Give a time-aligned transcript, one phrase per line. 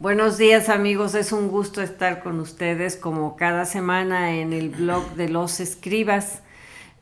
[0.00, 5.04] Buenos días amigos, es un gusto estar con ustedes como cada semana en el blog
[5.16, 6.38] de los escribas.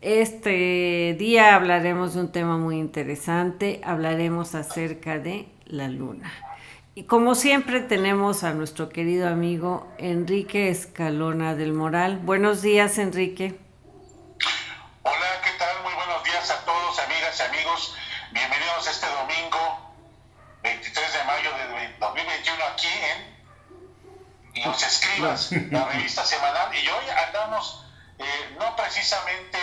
[0.00, 6.32] Este día hablaremos de un tema muy interesante, hablaremos acerca de la luna.
[6.95, 12.17] Y como siempre tenemos a nuestro querido amigo Enrique Escalona del Moral.
[12.17, 13.58] Buenos días Enrique.
[15.03, 15.83] Hola, ¿qué tal?
[15.83, 17.95] Muy buenos días a todos, amigas y amigos.
[18.33, 19.87] Bienvenidos este domingo
[20.66, 21.66] 23 de mayo de
[22.01, 23.37] 2021 aquí en
[25.26, 26.72] La revista semanal.
[26.72, 27.84] Y hoy andamos,
[28.18, 28.24] eh,
[28.58, 29.58] no precisamente,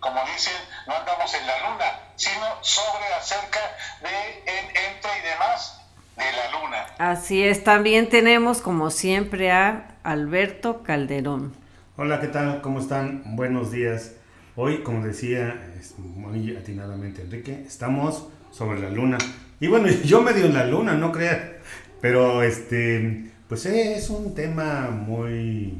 [0.00, 0.54] como dicen,
[0.86, 1.84] no andamos en la luna,
[2.16, 3.60] sino sobre, acerca
[4.00, 5.82] de, en, entre y demás
[6.16, 6.86] de la luna.
[6.98, 11.54] Así es, también tenemos como siempre a Alberto Calderón.
[11.98, 12.62] Hola, ¿qué tal?
[12.62, 13.36] ¿Cómo están?
[13.36, 14.12] Buenos días.
[14.54, 15.62] Hoy, como decía
[15.98, 19.18] muy atinadamente Enrique, estamos sobre la luna.
[19.60, 21.58] Y bueno, yo medio en la luna, no crea.
[22.00, 25.78] Pero este, pues es un tema muy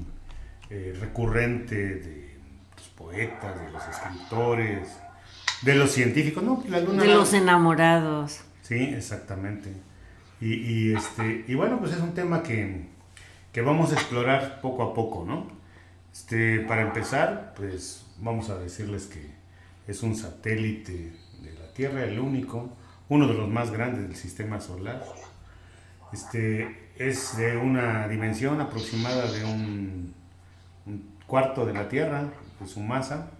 [0.71, 2.39] eh, recurrente de
[2.77, 4.89] los poetas, de los escritores,
[5.63, 6.63] de los científicos, ¿no?
[6.69, 7.03] La luna.
[7.03, 8.41] De los enamorados.
[8.63, 9.71] Sí, exactamente.
[10.41, 12.87] Y, y, este, y bueno, pues es un tema que,
[13.53, 15.49] que vamos a explorar poco a poco, ¿no?
[16.13, 19.31] Este, para empezar, pues vamos a decirles que
[19.87, 22.71] es un satélite de la Tierra, el único
[23.09, 25.05] uno de los más grandes del sistema solar.
[26.13, 30.15] Este, es de una dimensión aproximada de un,
[31.27, 32.31] cuarto de la Tierra,
[32.61, 33.31] de su masa.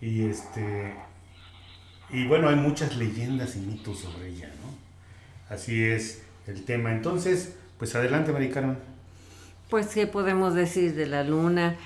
[0.00, 0.94] Y, este,
[2.10, 5.54] y bueno, hay muchas leyendas y mitos sobre ella, ¿no?
[5.54, 6.92] Así es el tema.
[6.92, 8.52] Entonces, pues adelante, Mari
[9.70, 11.76] Pues, ¿qué podemos decir de la Luna?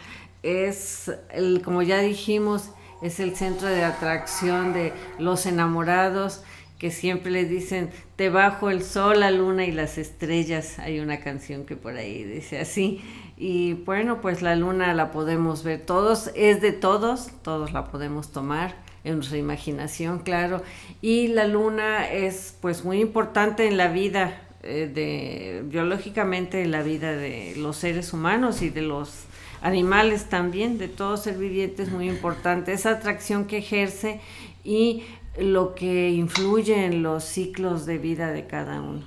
[0.42, 2.70] Es, el, como ya dijimos,
[3.02, 6.42] es el centro de atracción de los enamorados
[6.78, 10.78] que siempre le dicen, debajo el sol, la luna y las estrellas.
[10.78, 13.02] Hay una canción que por ahí dice así.
[13.36, 18.32] Y bueno, pues la luna la podemos ver todos, es de todos, todos la podemos
[18.32, 20.62] tomar en nuestra imaginación, claro.
[21.02, 26.82] Y la luna es pues muy importante en la vida, eh, de, biológicamente en la
[26.82, 29.24] vida de los seres humanos y de los
[29.62, 32.72] animales también, de todo ser viviente es muy importante.
[32.72, 34.20] Esa atracción que ejerce
[34.64, 35.04] y
[35.40, 39.06] lo que influye en los ciclos de vida de cada uno.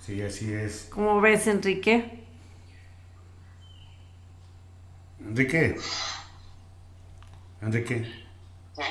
[0.00, 0.88] Sí, así es.
[0.90, 2.24] ¿Cómo ves, Enrique?
[5.20, 5.76] Enrique.
[7.60, 8.24] Enrique.
[8.74, 8.82] Sí.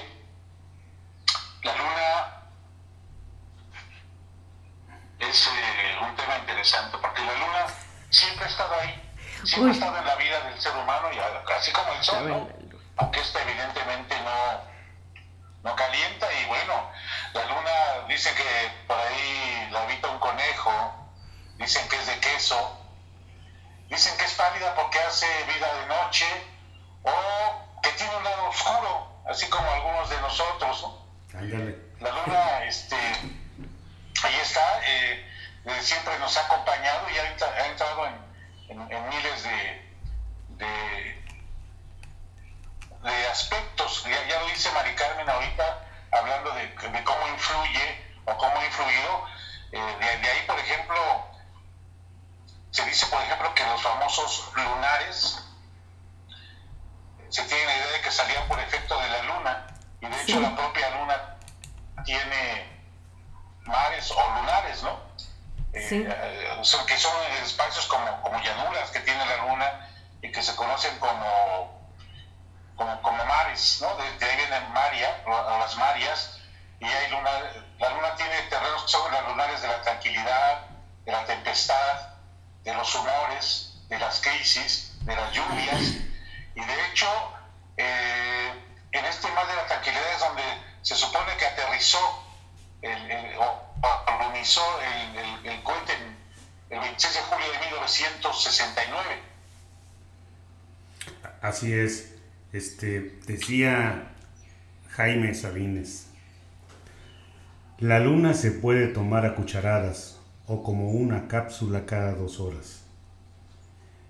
[1.64, 2.44] La luna
[5.20, 7.66] es eh, un tema interesante porque la luna
[8.10, 9.02] siempre ha estado ahí,
[9.44, 12.54] siempre ha estado en la vida del ser humano, y así como el sol,
[12.98, 14.69] aunque esto evidentemente no
[15.64, 16.92] no calienta y bueno,
[17.34, 20.72] la luna dicen que por ahí la habita un conejo,
[21.58, 22.78] dicen que es de queso,
[23.90, 26.26] dicen que es pálida porque hace vida de noche
[27.04, 30.88] o que tiene un lado oscuro, así como algunos de nosotros.
[31.34, 35.26] La luna, este, ahí está, eh,
[35.66, 38.30] eh, siempre nos ha acompañado y ha, entrado en,
[39.10, 39.90] miles de
[40.60, 41.19] de
[43.32, 46.74] aspectos, ya, lo dice Mari Carmen ahorita, hablando de,
[47.04, 49.26] cómo influye o cómo ha influido.
[49.72, 50.98] Eh, de, ahí, por ejemplo,
[52.72, 55.44] se dice, por ejemplo, que los famosos lunares
[57.30, 59.68] se tiene la idea de que salían por efecto de la luna,
[60.02, 61.36] y de hecho la propia luna
[62.04, 62.80] tiene
[63.66, 65.10] mares o lunares, ¿no?
[65.72, 69.88] Eh, eh, que son espacios como, como llanuras que tiene la luna
[70.22, 71.79] y que se conocen como
[72.80, 73.94] como, como mares, ¿no?
[73.98, 76.40] De, ahí vienen Maria, o las Marias,
[76.80, 77.30] y hay luna,
[77.78, 80.66] la luna tiene terrenos son las lunares de la tranquilidad,
[81.06, 82.16] de la tempestad,
[82.64, 85.82] de los humores, de las crisis, de las lluvias,
[86.56, 87.08] y de hecho,
[87.76, 88.54] eh,
[88.94, 90.44] en este mar de la tranquilidad es donde
[90.82, 92.24] se supone que aterrizó
[92.82, 93.70] el, o
[94.82, 95.98] el, el, el cohete
[96.70, 99.22] el 26 de julio de 1969.
[101.42, 102.19] Así es.
[102.52, 104.12] Este, decía
[104.90, 106.08] Jaime Sabines,
[107.78, 112.84] la luna se puede tomar a cucharadas o como una cápsula cada dos horas.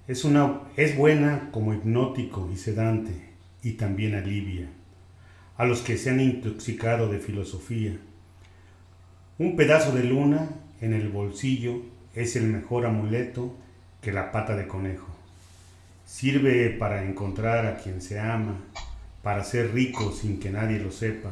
[0.08, 3.30] Es, una, es buena como hipnótico y sedante
[3.62, 4.70] y también alivia
[5.60, 7.98] a los que se han intoxicado de filosofía.
[9.38, 10.48] Un pedazo de luna
[10.80, 11.82] en el bolsillo
[12.16, 13.54] es el mejor amuleto
[14.02, 15.09] que la pata de conejo.
[16.10, 18.58] Sirve para encontrar a quien se ama,
[19.22, 21.30] para ser rico sin que nadie lo sepa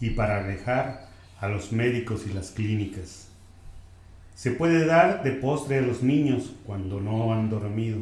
[0.00, 1.08] y para alejar
[1.40, 3.28] a los médicos y las clínicas.
[4.36, 7.98] Se puede dar de postre a los niños cuando no han dormido,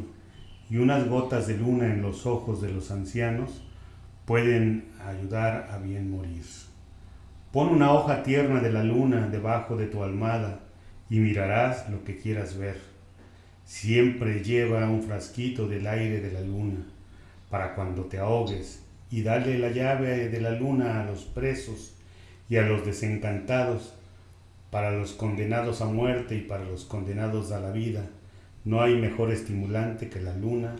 [0.69, 3.63] y unas gotas de luna en los ojos de los ancianos
[4.25, 6.45] pueden ayudar a bien morir.
[7.51, 10.59] Pon una hoja tierna de la luna debajo de tu almada
[11.09, 12.94] y mirarás lo que quieras ver.
[13.65, 16.85] Siempre lleva un frasquito del aire de la luna
[17.49, 18.79] para cuando te ahogues
[19.09, 21.93] y dale la llave de la luna a los presos
[22.49, 23.93] y a los desencantados,
[24.69, 28.05] para los condenados a muerte y para los condenados a la vida.
[28.65, 30.75] No hay mejor estimulante que la luna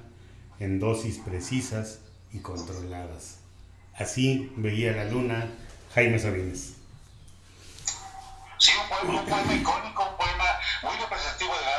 [0.59, 2.01] en dosis precisas
[2.33, 3.39] y controladas.
[3.97, 5.47] Así veía la luna
[5.93, 6.75] Jaime Sabines.
[8.57, 10.45] Sí, un poema, un poema icónico, un poema
[10.83, 11.74] muy representativo de la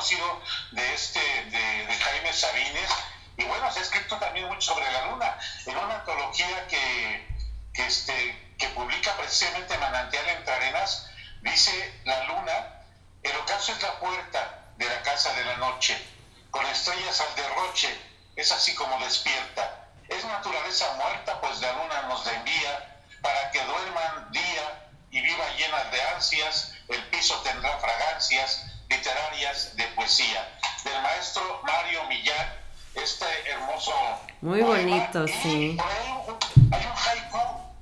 [0.00, 0.40] conocido
[0.72, 2.90] de, este, de, de Jaime Sabines.
[3.36, 7.28] Y bueno, se ha escrito también mucho sobre la luna en una antología que,
[7.74, 11.06] que, este, que publica precisamente Manantial entre Arenas.
[11.42, 12.82] Dice la luna,
[13.22, 16.02] el ocaso es la puerta de la casa de la noche,
[16.50, 17.94] con estrellas al derroche,
[18.36, 19.88] es así como despierta.
[20.08, 25.48] Es naturaleza muerta, pues la luna nos la envía para que duerman día y viva
[25.56, 30.46] llenas de ansias, el piso tendrá fragancias literarias de poesía.
[30.84, 32.48] Del maestro Mario Millán,
[32.94, 33.92] este hermoso.
[34.40, 35.76] Muy bonito, sí.
[35.78, 36.36] hay, un,
[36.72, 37.38] haiku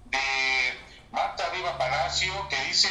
[0.06, 0.18] de
[1.10, 2.88] Marta Riva Palacio que dice: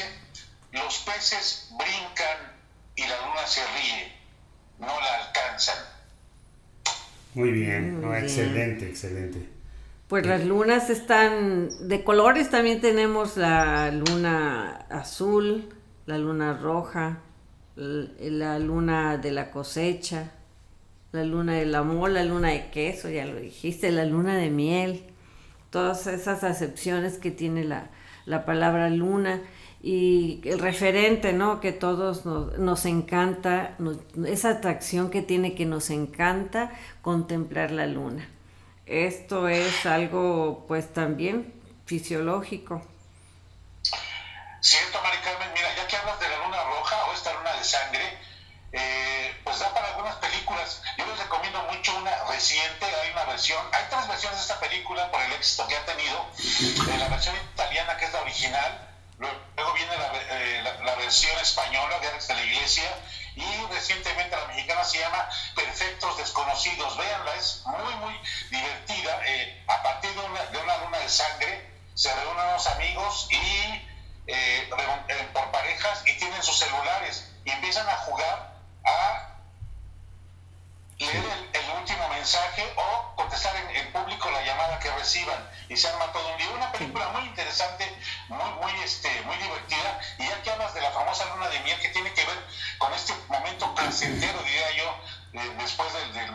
[0.71, 2.57] Los peces brincan
[2.95, 4.13] y la luna se ríe,
[4.79, 5.77] no la alcanzan.
[7.33, 9.49] Muy bien, excelente, excelente.
[10.07, 15.75] Pues las lunas están de colores, también tenemos la luna azul,
[16.05, 17.19] la luna roja,
[17.77, 20.31] la luna de la cosecha,
[21.11, 25.03] la luna del amor, la luna de queso, ya lo dijiste, la luna de miel,
[25.69, 27.89] todas esas acepciones que tiene la,
[28.25, 29.41] la palabra luna
[29.81, 31.59] y el referente, ¿no?
[31.59, 33.77] Que todos nos, nos encanta,
[34.25, 36.71] esa atracción que tiene que nos encanta
[37.01, 38.27] contemplar la luna.
[38.85, 41.53] Esto es algo, pues también
[41.85, 42.81] fisiológico.
[52.37, 55.85] Reciente, hay una versión, hay tres versiones de esta película por el éxito que ha
[55.85, 56.23] tenido.
[56.37, 58.87] Eh, la versión italiana, que es la original,
[59.17, 62.89] luego viene la, eh, la, versión española de Alex de la Iglesia
[63.35, 66.95] y recientemente la mexicana se llama Perfectos Desconocidos.
[66.95, 68.19] Véanla, es muy, muy
[68.51, 69.19] divertida.
[69.67, 73.87] a partir de una, de una luna de sangre se reúnen unos amigos y
[75.33, 78.53] por parejas y tienen sus celulares y empiezan a jugar
[78.85, 79.37] a
[80.99, 86.11] leer el, último mensaje o contestar en, público la llamada que reciban y se arma
[86.11, 86.49] todo un día.
[86.49, 87.85] Una película muy interesante,
[88.27, 89.99] muy, muy, este, muy divertida.
[90.17, 92.37] Y ya que hablas de la famosa luna de miel que tiene que ver
[92.77, 94.95] con este momento placentero, diría yo,
[95.57, 96.31] después del, del,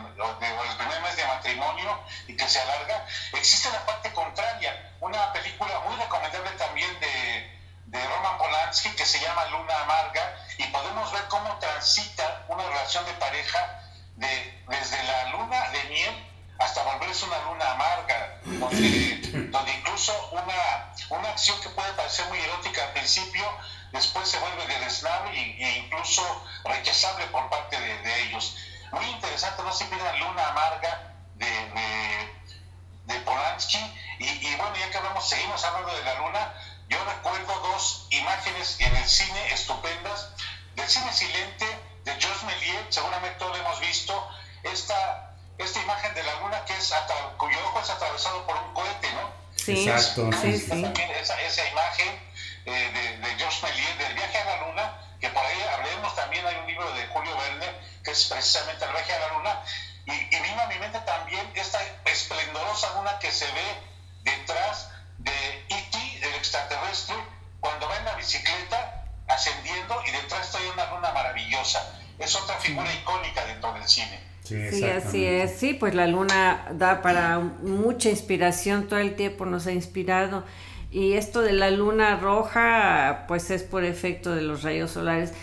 [0.77, 5.95] primer mes de matrimonio y que se alarga, existe la parte contraria, una película muy
[5.95, 7.53] recomendable también de
[7.93, 13.05] de Roman Polanski que se llama Luna Amarga y podemos ver cómo transita una relación
[13.05, 13.82] de pareja
[14.15, 21.29] de, desde la luna de miel hasta volverse una luna amarga, donde, incluso una, una
[21.29, 23.43] acción que puede parecer muy erótica al principio,
[23.91, 26.21] después se vuelve deleznable e incluso
[26.63, 28.57] rechazable por parte de, ellos.
[28.91, 32.29] Muy interesante, no se pierdan Luna Amarga de,
[33.05, 33.79] de, Polanski.
[34.19, 36.53] Y, y, bueno, ya que hablamos, seguimos hablando de la luna,
[36.87, 40.29] yo recuerdo dos imágenes en el cine estupendas
[40.75, 41.65] del cine silente
[42.03, 44.29] de Georges Méliès, seguramente todos lo hemos visto,
[44.63, 46.93] esta, esta imagen de la luna que es
[47.37, 49.31] cuyo ojo es atravesado por un cohete, ¿no?
[49.55, 50.29] Sí, Exacto.
[50.41, 50.69] Sí, sí.
[50.69, 52.19] También esa, esa imagen
[52.65, 56.45] eh, de, de Georges Méliès del viaje a la luna, que por ahí hablemos también,
[56.45, 59.61] hay un libro de Julio Verne que es precisamente el viaje a la luna,
[60.05, 63.77] y, y vino a mi mente también esta esplendorosa luna que se ve
[64.23, 67.15] detrás de E.T., el extraterrestre,
[67.61, 71.99] cuando va en la bicicleta ascendiendo y detrás hay una luna maravillosa.
[72.19, 74.19] Es otra figura icónica dentro del cine.
[74.43, 75.57] Sí, así es.
[75.57, 80.43] Sí, pues la luna da para mucha inspiración, todo el tiempo nos ha inspirado.
[80.91, 85.33] Y esto de la luna roja, pues es por efecto de los rayos solares.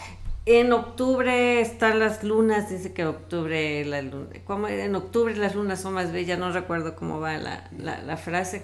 [0.47, 4.69] En octubre están las lunas, dice que octubre, la luna, ¿cómo?
[4.69, 8.63] en octubre las lunas son más bellas, no recuerdo cómo va la, la, la frase,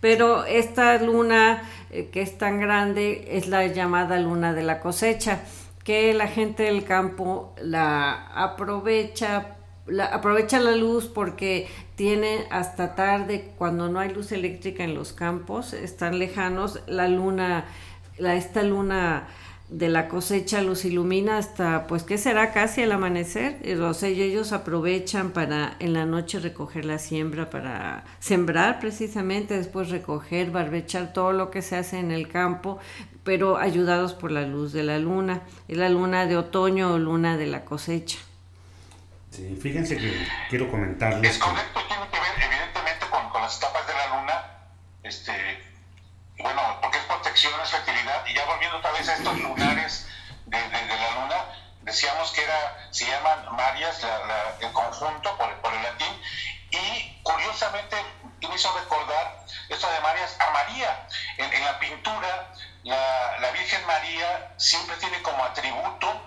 [0.00, 1.62] pero esta luna
[1.94, 5.42] eh, que es tan grande es la llamada luna de la cosecha,
[5.84, 13.52] que la gente del campo la aprovecha, la, aprovecha la luz porque tiene hasta tarde,
[13.56, 17.66] cuando no hay luz eléctrica en los campos, están lejanos, la luna,
[18.18, 19.28] la, esta luna
[19.68, 22.52] de la cosecha los ilumina hasta, pues, ¿qué será?
[22.52, 23.58] Casi el amanecer.
[23.64, 29.56] Y, o sea, ellos aprovechan para en la noche recoger la siembra, para sembrar precisamente,
[29.56, 32.78] después recoger, barbechar todo lo que se hace en el campo,
[33.24, 35.42] pero ayudados por la luz de la luna.
[35.66, 38.18] Es la luna de otoño o luna de la cosecha.
[39.30, 40.12] Sí, fíjense que
[40.50, 41.32] quiero comentarles.
[41.32, 44.34] Es correcto, tiene que ver evidentemente con, con las etapas de la luna,
[45.02, 45.32] este,
[46.38, 50.06] bueno, porque es protección, es fertilidad, y ya volviendo otra vez a estos lunares
[50.46, 51.44] de, la luna,
[51.82, 56.22] decíamos que era, se llaman Marias, la, el conjunto por, por, el latín,
[56.70, 57.96] y curiosamente
[58.40, 61.06] me hizo recordar esto de Marias a María.
[61.38, 66.20] En, en la pintura, la, la, Virgen María siempre tiene como atributo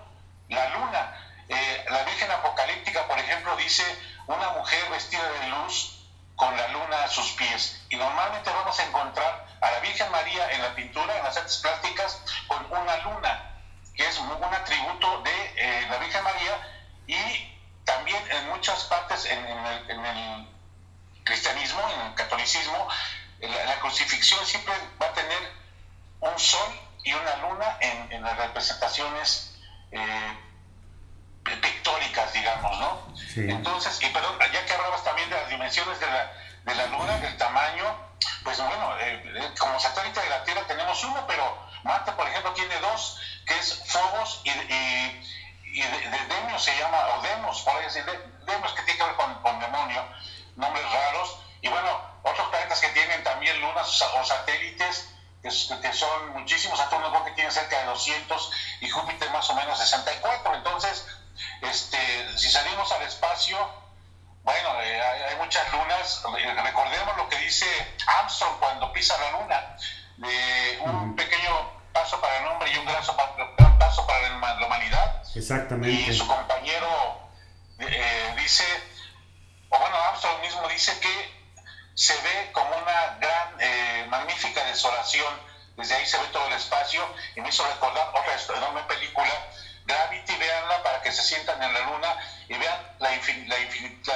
[0.49, 1.15] la luna.
[1.49, 3.83] Eh, la Virgen Apocalíptica, por ejemplo, dice
[4.27, 7.81] una mujer vestida de luz con la luna a sus pies.
[7.89, 11.57] Y normalmente vamos a encontrar a la Virgen María en la pintura, en las artes
[11.57, 13.55] plásticas, con una luna,
[13.95, 16.57] que es un atributo de eh, la Virgen María
[17.07, 20.47] y también en muchas partes en, el,
[21.23, 22.87] cristianismo, en el catolicismo,
[23.39, 25.51] la, crucifixión siempre va a tener
[26.19, 29.57] un sol y una luna en, las representaciones
[29.91, 30.37] eh,
[31.43, 33.13] pictóricas, digamos, ¿no?
[33.35, 36.33] Entonces, y perdón, ya que hablabas también de las dimensiones de la,
[36.65, 38.06] de la Luna, del tamaño,
[38.47, 42.53] pues bueno, eh, eh, como satélite de la Tierra tenemos uno, pero Marte, por ejemplo,
[42.53, 47.83] tiene dos, que es Phobos y, y, de, Demios se llama, o Demos, por ahí
[47.83, 48.05] decir,
[48.45, 50.01] Demos que tiene que ver con, con demonio,
[50.55, 55.09] nombres raros, y bueno, otros planetas que tienen también lunas o satélites,
[55.43, 60.55] que, son muchísimos, Saturno que tiene cerca de 200 y Júpiter más o menos 64,
[60.55, 61.05] entonces
[61.63, 63.57] este, si salimos al espacio,
[64.47, 66.23] bueno, eh, hay, muchas lunas.
[66.63, 67.65] Recordemos lo que dice
[68.07, 69.75] Armstrong cuando pisa la luna,
[70.15, 71.51] de un pequeño
[71.91, 73.03] paso para el hombre y un gran,
[73.77, 75.21] paso para la humanidad.
[75.35, 75.89] Exactamente.
[75.89, 77.29] Y su compañero
[77.79, 78.63] eh, dice,
[79.67, 81.37] o bueno, Armstrong mismo dice que
[81.93, 85.33] se ve como una gran, eh, magnífica desolación.
[85.75, 89.29] Desde ahí se ve todo el espacio y me hizo recordar otra enorme película
[89.87, 92.07] Gravity, véanla para que se sientan en la luna
[92.49, 93.65] y vean la, la,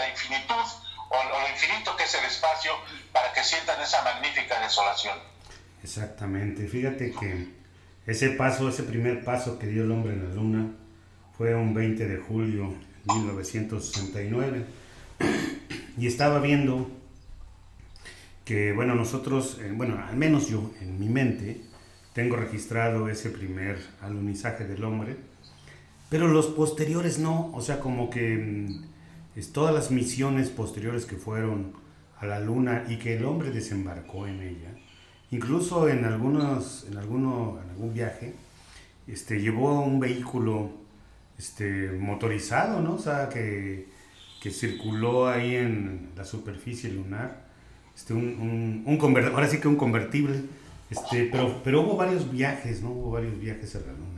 [0.10, 0.68] infinitud
[1.10, 2.74] o, lo infinito que es el espacio
[3.14, 5.18] para que sientan esa magnífica desolación.
[5.82, 7.48] Exactamente, fíjate que
[8.06, 10.72] ese paso, ese primer paso que dio el hombre en la luna
[11.38, 12.76] fue un 20 de julio
[13.06, 14.66] de 1969
[15.98, 16.92] y estaba viendo
[18.44, 21.62] que, bueno, nosotros, eh, bueno, al menos yo en mi mente,
[22.14, 25.31] tengo registrado ese primer alunizaje del hombre
[26.12, 28.84] pero los posteriores no, o sea, como que mm,
[29.40, 31.72] es, todas las misiones posteriores que fueron
[32.20, 34.76] a la luna y que el hombre desembarcó en ella,
[35.32, 38.34] incluso en algunos, en alguno, en algún viaje,
[39.08, 40.72] este, llevó un vehículo
[41.38, 42.96] este, motorizado, ¿no?
[42.96, 43.88] O sea, que,
[44.42, 47.48] que circuló ahí en la superficie lunar,
[47.96, 50.42] este, un, un, un ahora sí que un convertible,
[50.90, 52.92] este, pero, pero hubo varios viajes, ¿no?
[52.92, 54.11] Hubo varios viajes a la luna.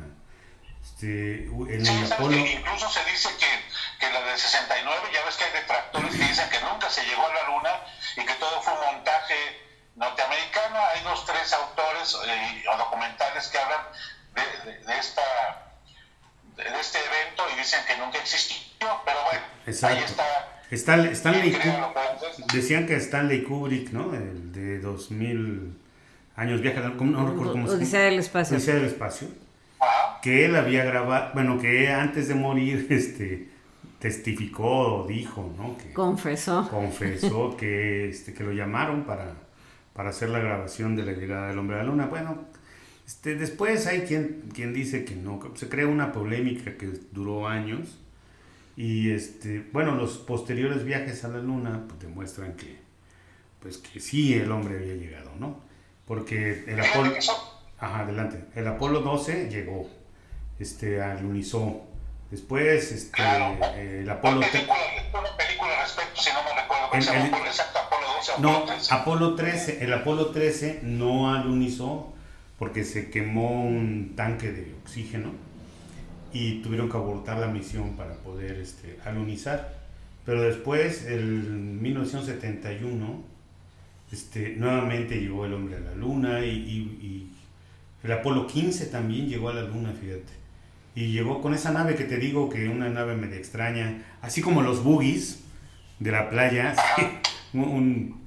[1.03, 6.23] Este, incluso se dice que, que, la del 69, ya ves que hay detractores que
[6.23, 7.71] dicen que nunca se llegó a la luna
[8.15, 9.35] y que todo fue un montaje
[9.95, 10.79] norteamericano.
[10.93, 13.81] Hay dos, tres autores eh, o documentales que hablan
[14.33, 15.21] de, de, esta,
[16.55, 20.49] de, este evento y dicen que nunca existió, pero bueno, ahí está.
[20.71, 24.13] Stanley Kubrick, decían que Stanley Kubrick, ¿no?
[24.15, 25.77] El de 2000
[26.37, 28.05] años viaja, no, recuerdo cómo se llama.
[28.05, 28.55] del espacio.
[28.55, 29.43] Odisea del espacio
[30.21, 33.49] que él había grabado, bueno, que antes de morir, este,
[33.99, 35.77] testificó, dijo, ¿no?
[35.77, 36.67] Que confesó.
[36.69, 39.33] Confesó que, este, que lo llamaron para,
[39.93, 42.07] para hacer la grabación de la llegada del hombre a la luna.
[42.07, 42.45] Bueno,
[43.05, 47.97] este, después hay quien, quien dice que no, se crea una polémica que duró años.
[48.75, 52.79] Y este, bueno, los posteriores viajes a la luna pues, demuestran que,
[53.61, 55.61] pues que sí el hombre había llegado, ¿no?
[56.05, 57.13] Porque el Apolo,
[57.83, 59.89] ajá, adelante, el Apolo 12 llegó,
[60.59, 61.81] este, alunizó.
[62.31, 63.21] Después, este,
[64.01, 64.39] el Apolo...
[64.39, 64.77] Película,
[65.13, 68.65] una película respecto, si no me recuerdo, el, el, Apolo, exacto, Apolo 12 Apolo no,
[68.65, 68.93] 13.
[68.93, 72.13] Apolo 13, el Apolo 13 no alunizó
[72.57, 75.31] porque se quemó un tanque de oxígeno
[76.31, 79.83] y tuvieron que abortar la misión para poder este, alunizar.
[80.25, 83.21] Pero después, en 1971,
[84.11, 87.32] este, nuevamente llegó el hombre a la luna y, y
[88.03, 90.43] el Apolo 15 también llegó a la luna, fíjate
[90.95, 94.61] y llegó con esa nave que te digo que una nave medio extraña, así como
[94.61, 95.43] los boogies
[95.99, 96.75] de la playa,
[97.53, 98.21] un,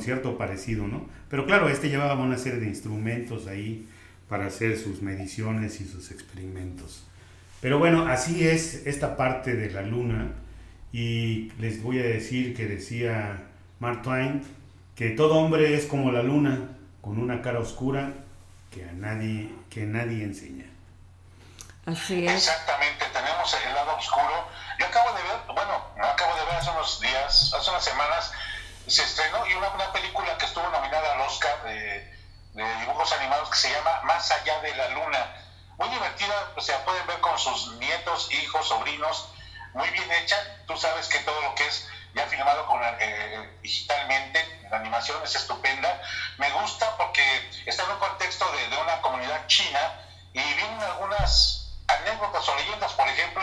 [0.00, 1.06] cierto, parecido, ¿no?
[1.28, 3.86] Pero claro, este llevaba una serie de instrumentos ahí
[4.28, 7.06] para hacer sus mediciones y sus experimentos.
[7.60, 10.32] Pero bueno, así es esta parte de la luna
[10.92, 13.44] y les voy a decir que decía
[13.80, 14.42] Mark Twain
[14.94, 18.21] que todo hombre es como la luna, con una cara oscura
[18.72, 20.64] que a nadie, que nadie enseña.
[21.84, 22.32] Así es.
[22.32, 24.48] Exactamente, tenemos el lado oscuro.
[24.78, 28.32] Yo acabo de ver, bueno, no acabo de ver hace unos días, hace unas semanas,
[28.86, 32.16] se estrenó y una, una película que estuvo nominada al Oscar de,
[32.54, 35.36] de, dibujos animados que se llama Más allá de la luna.
[35.76, 39.28] Muy divertida, o sea, pueden ver con sus nietos, hijos, sobrinos,
[39.74, 40.36] muy bien hecha.
[40.66, 45.34] Tú sabes que todo lo que es ya filmado con, eh, digitalmente, la animación es
[45.34, 46.00] estupenda.
[46.38, 47.22] Me gusta porque
[47.66, 50.00] está en un contexto de, una comunidad china
[50.32, 53.42] y vienen algunas anécdotas o leyendas, por ejemplo,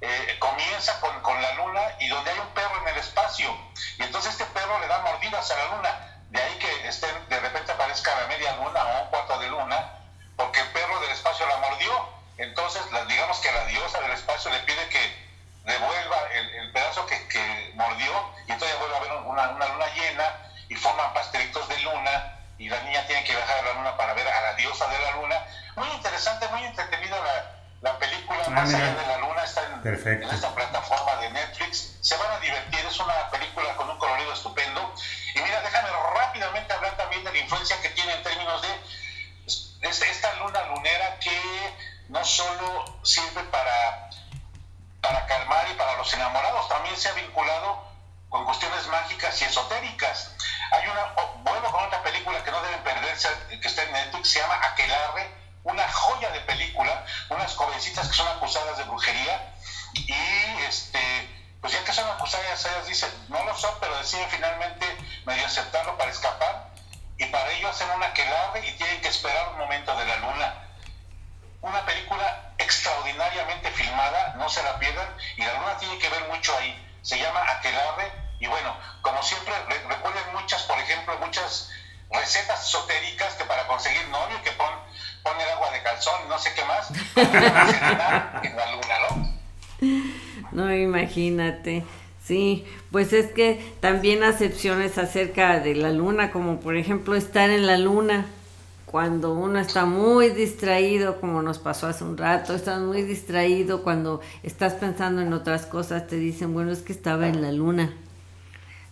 [0.00, 3.56] eh, comienza con, la luna y donde hay un perro en el espacio.
[3.98, 6.10] Y entonces este perro le da mordidas a la luna.
[6.30, 9.98] De ahí que estén, de repente aparezca la media luna o un cuarto de luna,
[10.36, 12.08] porque el perro del espacio la mordió.
[12.36, 15.23] Entonces, digamos que la diosa del espacio le pide que
[15.64, 18.12] devuelva el, el pedazo que, que, mordió
[18.46, 20.24] y entonces vuelve a haber una, una, luna llena
[20.68, 24.14] y forman pastelitos de luna y la niña tiene que bajar a la luna para
[24.14, 25.36] ver a la diosa de la luna.
[25.76, 30.22] Muy interesante, muy entretenida la, la película ah, Más allá de la luna está en,
[30.22, 31.98] en, esta plataforma de Netflix.
[32.00, 34.94] Se van a divertir, es una película con un colorido estupendo.
[35.34, 38.78] Y mira, déjame rápidamente hablar también de la influencia que tiene en términos de
[39.88, 41.74] esta luna lunera que
[42.08, 44.10] no solo sirve para,
[45.04, 47.84] para calmar y para los enamorados, también se ha vinculado
[48.30, 50.32] con cuestiones mágicas y esotéricas.
[50.72, 53.28] Hay una, oh, vuelvo con otra película que no deben perderse,
[53.60, 58.28] que está en Netflix, se llama Aquelarre una joya de película, unas jovencitas que son
[58.28, 59.54] acusadas de brujería
[59.94, 60.12] y
[60.68, 61.00] este,
[61.60, 64.86] pues ya que son acusadas, ellas dicen, no lo son, pero deciden finalmente
[65.24, 66.70] medio aceptarlo para escapar
[67.16, 70.54] y para ello hacen una aquelarre y tienen que esperar un momento de la luna.
[71.62, 76.80] Una película extraordinariamente filmada, no se la pierdan, y la luna que ver mucho ahí.
[77.02, 79.52] Se llama Aquelarre, y bueno, como siempre,
[79.88, 81.70] recuerden muchas, por ejemplo, muchas
[82.10, 84.70] recetas esotéricas que para conseguir novio, que pon,
[85.22, 86.90] poner agua de calzón y no sé qué más,
[88.42, 89.34] en la luna, ¿no?
[90.52, 91.84] No, imagínate.
[92.24, 97.66] Sí, pues es que también acepciones acerca de la luna, como por ejemplo estar en
[97.66, 98.26] la luna,
[98.94, 104.20] cuando uno está muy distraído, como nos pasó hace un rato, estás muy distraído, cuando
[104.44, 107.92] estás pensando en otras cosas, te dicen, bueno, es que estaba en la luna.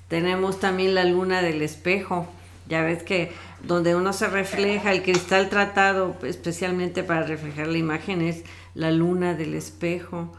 [0.08, 2.26] Tenemos también la luna del espejo,
[2.68, 3.30] ya ves que
[3.62, 8.42] donde uno se refleja, el cristal tratado especialmente para reflejar la imagen es
[8.74, 10.32] la luna del espejo.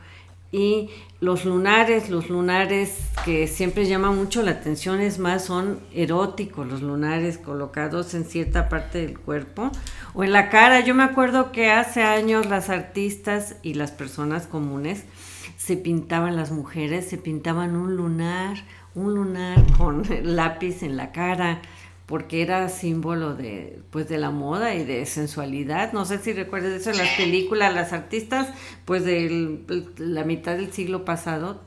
[0.53, 6.67] Y los lunares, los lunares que siempre llaman mucho la atención, es más, son eróticos,
[6.67, 9.71] los lunares colocados en cierta parte del cuerpo
[10.13, 10.81] o en la cara.
[10.81, 15.05] Yo me acuerdo que hace años las artistas y las personas comunes
[15.57, 18.57] se pintaban, las mujeres se pintaban un lunar,
[18.93, 21.61] un lunar con lápiz en la cara
[22.05, 25.93] porque era símbolo de pues de la moda y de sensualidad.
[25.93, 28.49] No sé si recuerdas eso en las películas, las artistas
[28.85, 29.59] pues de
[29.97, 31.61] la mitad del siglo pasado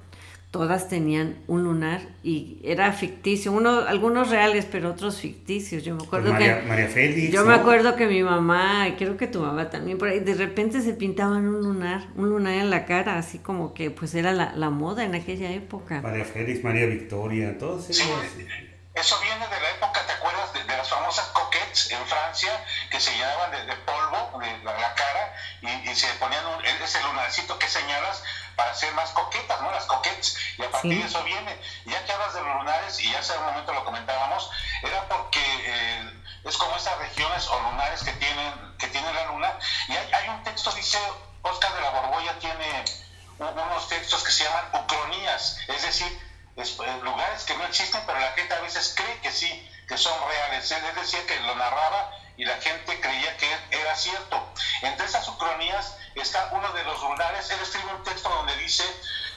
[0.57, 5.83] todas tenían un lunar y era ficticio, uno algunos reales pero otros ficticios.
[5.85, 7.49] Yo me pues acuerdo María, que María Félix, Yo ¿no?
[7.49, 10.81] me acuerdo que mi mamá, y creo que tu mamá también por ahí de repente
[10.81, 14.55] se pintaban un lunar, un lunar en la cara, así como que pues era la,
[14.55, 16.01] la moda en aquella época.
[16.01, 18.09] María Félix, María Victoria, todos ellos.
[18.35, 18.47] Sí.
[18.95, 19.66] Eso viene de la
[22.37, 26.47] Francia que se llenaban de, de polvo de la, la cara y, y, se ponían
[26.47, 28.23] un, ese lunarcito que señalas
[28.57, 29.71] para ser más coquetas, ¿no?
[29.71, 30.37] Las coquettes.
[30.59, 30.99] Y a partir sí.
[30.99, 31.59] de eso viene.
[31.87, 34.51] Ya que hablas de los lunares, y ya hace un momento lo comentábamos,
[34.83, 39.59] era porque eh, es como esas regiones o lunares que tienen, que tiene la luna.
[39.89, 40.99] Y hay, hay un texto, dice
[41.43, 42.85] Oscar de la Borbolla, tiene
[43.39, 48.33] unos textos que se llaman ucronías, es decir, es, lugares que no existen, pero la
[48.33, 50.71] gente a veces cree que sí, que son reales.
[50.71, 54.53] Él decía que lo narraba y la gente creía que era cierto.
[54.83, 57.51] Entre esas ucronías está uno de los lunares.
[57.51, 58.85] Él escribe un texto donde dice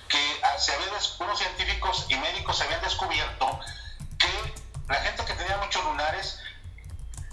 [0.07, 0.87] que se había
[1.19, 3.59] unos científicos y médicos habían descubierto
[4.17, 4.53] que
[4.87, 6.39] la gente que tenía muchos lunares,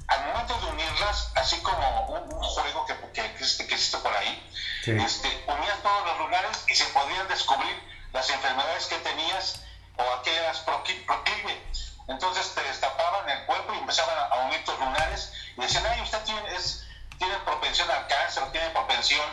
[0.08, 3.98] al momento de unirlas, así como un, un juego que, que, que, existe, que, existe,
[3.98, 4.50] por ahí,
[4.84, 4.92] sí.
[4.92, 9.62] este, unías todos los lunares y se podían descubrir las enfermedades que tenías
[9.96, 11.62] o aquellas proclive.
[12.08, 16.22] Entonces te destapaban el cuerpo y empezaban a unir tus lunares y decían, ay, usted
[16.24, 16.86] tiene, es,
[17.18, 19.26] tiene propensión al cáncer, tiene propensión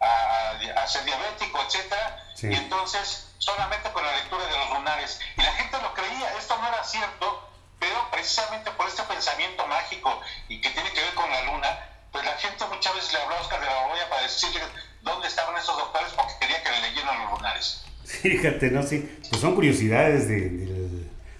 [0.00, 1.94] a, a ser diabético, etc.
[2.34, 2.48] Sí.
[2.48, 5.20] Y entonces, solamente con la lectura de los lunares.
[5.36, 10.20] Y la gente lo creía, esto no era cierto, pero precisamente por este pensamiento mágico
[10.48, 11.68] y que tiene que ver con la luna,
[12.10, 14.60] pues la gente muchas veces le habló a Oscar de la Hoya para decirle
[15.02, 17.84] dónde estaban esos doctores porque quería que le leyeran los lunares.
[18.04, 18.82] Fíjate, ¿no?
[18.82, 20.75] Sí, pues son curiosidades de, del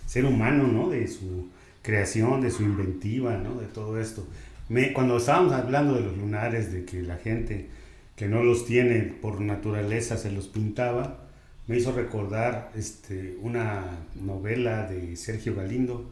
[0.07, 0.88] ser humano, ¿no?
[0.88, 1.49] De su
[1.83, 3.61] creación, de su inventiva, ¿no?
[3.61, 4.27] De todo esto.
[4.69, 7.69] Me, cuando estábamos hablando de los lunares, de que la gente
[8.16, 11.19] que no los tiene por naturaleza se los pintaba,
[11.66, 16.09] me hizo recordar este, una novela de Sergio Galindo,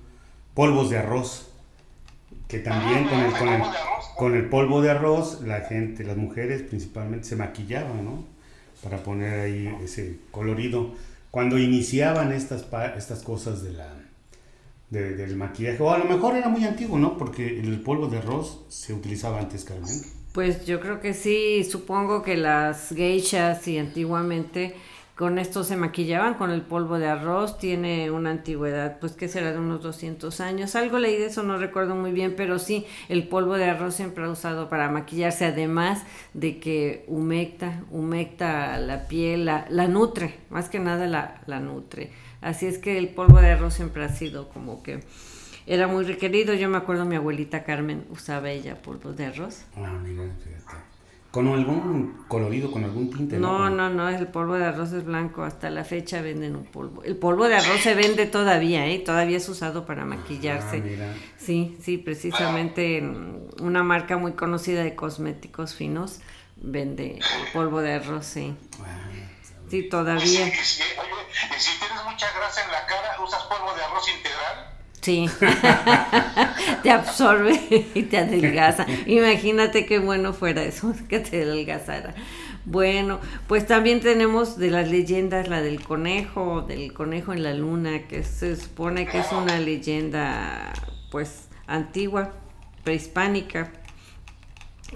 [0.55, 1.55] Polvos de Arroz,
[2.49, 3.09] que también
[4.17, 8.25] con el, polvo de arroz la gente, las mujeres principalmente se maquillaban, ¿no?
[8.83, 10.93] Para poner ahí ese colorido.
[11.35, 12.65] Cuando iniciaban estas,
[12.97, 13.93] estas cosas de la,
[14.89, 17.19] del maquillaje, o a lo mejor era muy antiguo, ¿no?
[17.19, 19.91] Porque el polvo de arroz se utilizaba antes, Carmen.
[20.33, 24.77] Pues yo creo que sí, supongo que las geishas y antiguamente
[25.17, 29.53] con esto se maquillaban con el polvo de arroz, tiene una antigüedad, pues que será
[29.53, 30.75] de unos 200 años.
[30.75, 34.25] Algo leí de eso, no recuerdo muy bien, pero sí, el polvo de arroz siempre
[34.25, 40.69] ha usado para maquillarse, además de que humecta, humecta la piel, la, la nutre, más
[40.69, 42.11] que nada la, la nutre.
[42.41, 45.01] Así es que el polvo de arroz siempre ha sido como que
[45.67, 46.55] era muy requerido.
[46.55, 49.65] Yo me acuerdo mi abuelita Carmen usaba ella polvo de arroz.
[50.67, 50.83] Ah,
[51.35, 53.39] ¿Con algún colorido, con algún tinte?
[53.39, 55.43] No, no, no, el polvo de arroz es blanco.
[55.43, 57.03] Hasta la fecha venden un polvo.
[57.03, 59.01] El polvo de arroz se vende todavía, ¿eh?
[59.01, 61.01] Todavía es usado para maquillarse.
[61.03, 63.03] Ah, sí, sí, precisamente
[63.61, 66.21] una marca muy conocida de cosméticos finos
[66.55, 68.55] vende el polvo de arroz, sí.
[68.85, 69.11] Ah,
[69.69, 70.23] sí, todavía.
[70.23, 70.83] Si
[71.81, 74.74] tienes mucha grasa en la cara, ¿usas polvo de arroz integral?
[75.05, 75.29] Sí,
[76.83, 77.61] te absorbe
[77.93, 78.87] y te adelgaza.
[79.05, 82.15] Imagínate qué bueno fuera eso, que te adelgazara.
[82.65, 88.09] Bueno, pues también tenemos de las leyendas la del conejo, del conejo en la luna,
[88.09, 90.73] que se supone que es una leyenda
[91.11, 92.33] pues antigua,
[92.83, 93.73] prehispánica,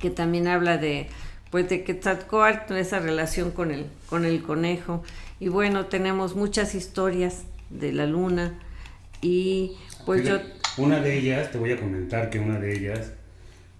[0.01, 1.07] que también habla de
[1.51, 5.03] pues de Quetzalcóatl, esa relación con el, con el conejo.
[5.39, 8.59] Y bueno, tenemos muchas historias de la luna
[9.21, 9.77] y
[10.09, 10.41] pues yo...
[10.79, 13.13] Una de ellas, te voy a comentar que una de ellas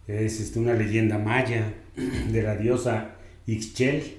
[0.07, 3.13] es este, una leyenda maya de la diosa
[3.47, 4.19] Ixchel.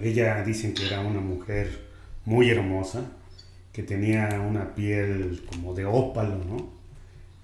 [0.00, 1.68] Ella dicen que era una mujer
[2.24, 3.10] muy hermosa,
[3.72, 6.72] que tenía una piel como de ópalo, ¿no?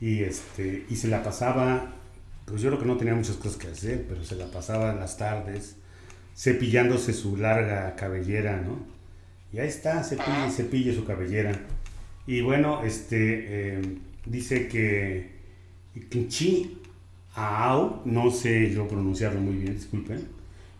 [0.01, 1.93] Y, este, y se la pasaba,
[2.45, 5.01] pues yo creo que no tenía muchas cosas que hacer, pero se la pasaba en
[5.01, 5.75] las tardes
[6.37, 8.79] cepillándose su larga cabellera, ¿no?
[9.53, 11.51] Y ahí está, cepille, cepille su cabellera.
[12.27, 13.83] Y bueno, este eh,
[14.25, 15.31] dice que
[16.09, 16.79] Kinchi
[17.35, 20.29] Aau, no sé yo pronunciarlo muy bien, disculpen,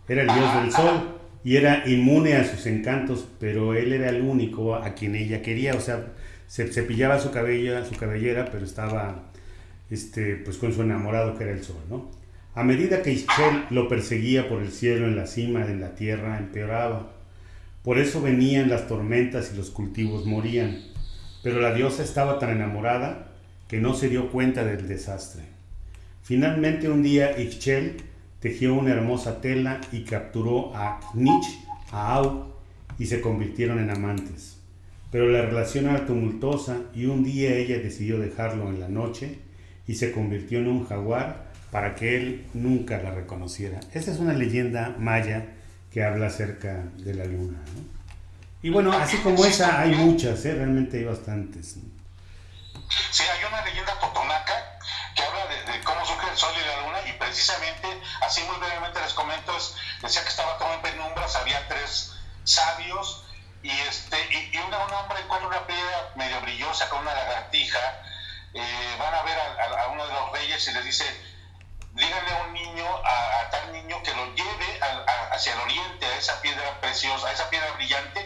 [0.07, 4.21] era el dios del sol y era inmune a sus encantos, pero él era el
[4.21, 6.13] único a quien ella quería, o sea,
[6.47, 9.31] se cepillaba su cabella, su cabellera, pero estaba
[9.89, 12.09] este, pues con su enamorado que era el sol, ¿no?
[12.55, 16.37] A medida que Ischel lo perseguía por el cielo en la cima de la tierra,
[16.37, 17.11] empeoraba.
[17.83, 20.79] Por eso venían las tormentas y los cultivos morían.
[21.45, 23.27] Pero la diosa estaba tan enamorada
[23.67, 25.43] que no se dio cuenta del desastre.
[26.23, 27.97] Finalmente un día Ixchel
[28.39, 31.45] tejió una hermosa tela y capturó a Knich,
[31.91, 32.47] a Au,
[32.97, 34.57] y se convirtieron en amantes.
[35.11, 39.37] Pero la relación era tumultuosa y un día ella decidió dejarlo en la noche
[39.85, 43.79] y se convirtió en un jaguar para que él nunca la reconociera.
[43.93, 45.45] Esta es una leyenda maya
[45.91, 47.59] que habla acerca de la luna.
[48.65, 50.55] Y bueno, así como esa hay muchas, ¿eh?
[50.55, 51.75] realmente hay bastantes.
[53.11, 54.79] Sí, hay una leyenda totonaca
[55.15, 57.87] que habla de, cómo surge el sol y la luna y precisamente,
[58.21, 59.53] así muy brevemente les comento,
[60.01, 63.27] decía que estaba todo en penumbras, había tres sabios
[63.61, 64.17] y, este,
[64.51, 68.01] y, un hombre encuentra una piedra medio brillosa con una lagartija,
[68.55, 71.05] eh, van a ver a, uno de los reyes y le dice,
[71.93, 74.79] díganle a un niño, a, tal niño que lo lleve
[75.31, 78.24] hacia el oriente, a esa piedra preciosa, a esa piedra brillante,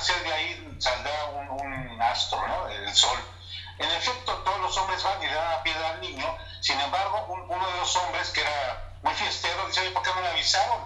[0.00, 2.68] ser de ahí, saldrá un, astro, ¿no?
[2.68, 3.18] El sol.
[3.78, 7.26] En efecto, todos los hombres van y le dan la piedra al niño, sin embargo,
[7.28, 10.80] uno de los hombres, que era muy fiestero, dice, ¿por qué no me avisaron?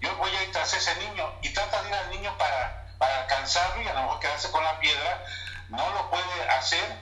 [0.00, 3.22] Yo voy a ir tras ese niño, y trata de ir al niño para, para
[3.22, 5.24] alcanzarlo y a lo mejor quedarse con la piedra,
[5.68, 6.98] no lo puede hacer,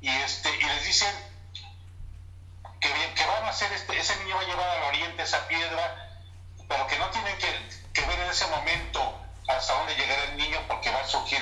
[0.00, 1.14] y, este, y les dicen,
[2.80, 6.10] que, van a hacer, este, ese niño va a llevar al oriente esa piedra,
[6.68, 10.90] pero que no tienen que, ver en ese momento hasta dónde llegará el niño porque
[10.90, 11.40] va a surgir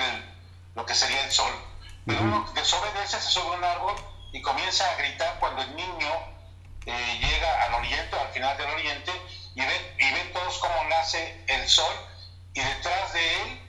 [0.75, 1.51] lo que sería el sol.
[2.05, 3.95] Pero uno desobedece, se sube un árbol
[4.31, 6.11] y comienza a gritar cuando el niño
[6.85, 9.11] eh, llega al oriente, al final del oriente,
[9.55, 11.95] y ven, y ven todos cómo nace el sol,
[12.53, 13.61] y detrás de él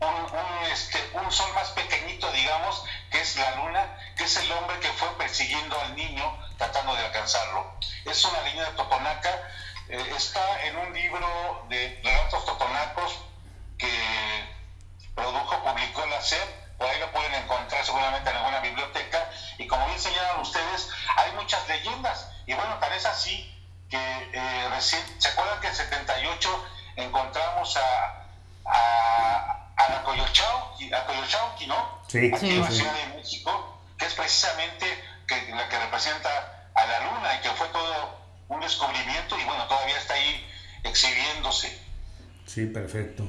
[0.00, 4.50] un, un, este, un sol más pequeñito, digamos, que es la luna, que es el
[4.52, 7.74] hombre que fue persiguiendo al niño tratando de alcanzarlo.
[8.04, 9.30] Es una leyenda totonaca,
[9.88, 13.18] eh, está en un libro de relatos totonacos
[13.82, 16.38] que produjo, publicó la SED,
[16.78, 21.32] por ahí lo pueden encontrar seguramente en alguna biblioteca, y como bien señalan ustedes, hay
[21.32, 23.48] muchas leyendas, y bueno, tal es así
[23.90, 26.66] que eh, recién, ¿se acuerdan que en 78
[26.96, 28.24] encontramos a,
[28.64, 32.02] a, a la Coyochauqui, a Coyochauqui, ¿no?
[32.08, 32.76] Sí, Aquí sí, en la sí.
[32.76, 34.86] Ciudad de México, que es precisamente
[35.26, 38.18] que, la que representa a la luna y que fue todo
[38.48, 40.48] un descubrimiento y bueno, todavía está ahí
[40.84, 41.78] exhibiéndose.
[42.46, 43.24] Sí, perfecto.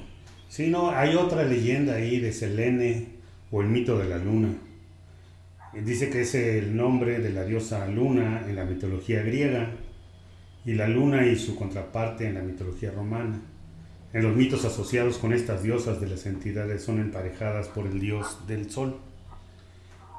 [0.53, 3.07] Sí, no, hay otra leyenda ahí de Selene
[3.49, 4.49] o el mito de la luna.
[5.73, 9.71] Dice que es el nombre de la diosa luna en la mitología griega
[10.63, 13.41] y la luna y su contraparte en la mitología romana.
[14.13, 18.45] En los mitos asociados con estas diosas de las entidades son emparejadas por el dios
[18.47, 18.99] del sol.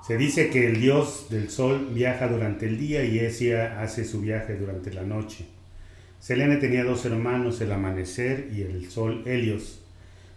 [0.04, 4.22] Se dice que el dios del sol viaja durante el día y Esia hace su
[4.22, 5.46] viaje durante la noche.
[6.18, 9.83] Selene tenía dos hermanos, el amanecer y el sol Helios.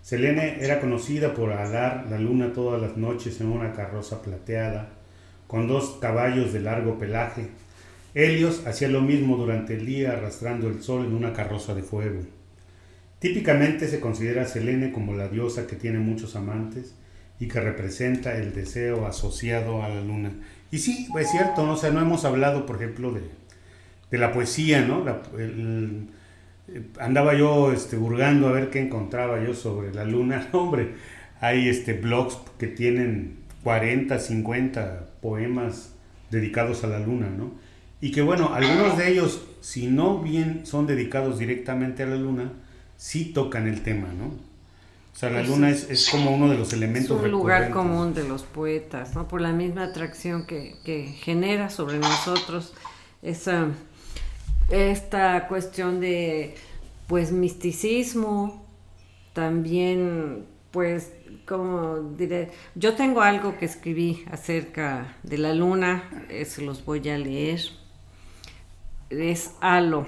[0.08, 4.88] Selene era conocida por alar la luna todas las noches en una carroza plateada,
[5.48, 7.48] con dos caballos de largo pelaje.
[8.14, 12.22] Helios hacía lo mismo durante el día arrastrando el sol en una carroza de fuego.
[13.20, 16.96] Típicamente se considera a Selene como la diosa que tiene muchos amantes
[17.38, 20.32] y que representa el deseo asociado a la luna.
[20.72, 21.74] Y sí, es cierto, ¿no?
[21.74, 23.24] o sea, no hemos hablado, por ejemplo, de,
[24.12, 25.04] de la poesía, ¿no?
[25.04, 25.22] La-
[27.00, 30.48] andaba yo este, a ver qué encontraba yo sobre la luna.
[30.54, 30.96] Hombre,
[31.42, 35.94] hay este, blogs que tienen 40, 50 poemas
[36.32, 37.52] dedicados a la luna, ¿no?
[38.02, 42.52] Y que bueno, algunos de ellos, si no bien son dedicados directamente a la luna,
[42.98, 44.26] sí tocan el tema, ¿no?
[44.28, 47.72] O sea, la luna es- es, es como uno de los Es elementos un lugar
[47.72, 49.28] común de los poetas, ¿no?
[49.28, 52.74] Por la misma atracción que, que genera sobre nosotros
[53.24, 53.68] esa,
[54.70, 56.56] esta cuestión de,
[57.08, 58.66] pues, misticismo,
[59.34, 61.14] también, pues,
[61.46, 67.18] como diré, yo tengo algo que escribí acerca de la luna, se los voy a
[67.18, 67.62] leer.
[69.10, 70.08] Es Halo,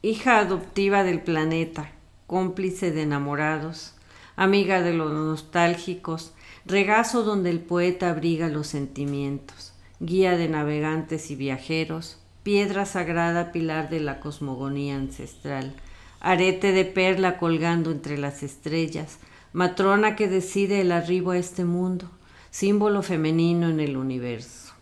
[0.00, 1.92] hija adoptiva del planeta,
[2.26, 3.94] cómplice de enamorados,
[4.36, 6.32] amiga de los nostálgicos,
[6.64, 13.90] regazo donde el poeta abriga los sentimientos, guía de navegantes y viajeros, piedra sagrada pilar
[13.90, 15.74] de la cosmogonía ancestral,
[16.20, 19.18] arete de perla colgando entre las estrellas,
[19.52, 22.08] matrona que decide el arribo a este mundo,
[22.52, 24.74] símbolo femenino en el universo.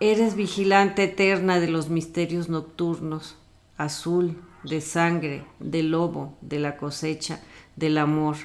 [0.00, 3.36] Eres vigilante eterna de los misterios nocturnos,
[3.76, 7.42] azul, de sangre, del lobo, de la cosecha,
[7.76, 8.36] del amor.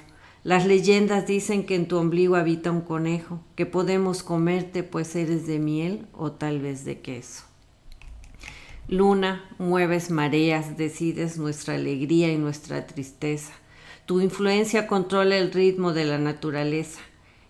[0.44, 5.48] Las leyendas dicen que en tu ombligo habita un conejo, que podemos comerte pues eres
[5.48, 7.46] de miel o tal vez de queso.
[8.92, 13.54] Luna, mueves mareas, decides nuestra alegría y nuestra tristeza.
[14.06, 17.00] Tu influencia controla el ritmo de la naturaleza.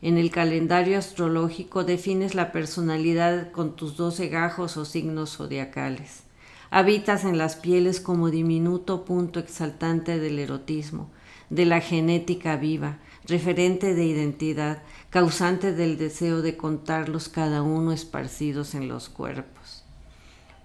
[0.03, 6.25] En el calendario astrológico defines la personalidad con tus doce gajos o signos zodiacales.
[6.69, 11.09] Habitas en las pieles como diminuto punto exaltante del erotismo,
[11.49, 18.75] de la genética viva, referente de identidad, causante del deseo de contarlos cada uno esparcidos
[18.75, 19.80] en los cuerpos.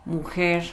[0.06, 0.64] Mujer,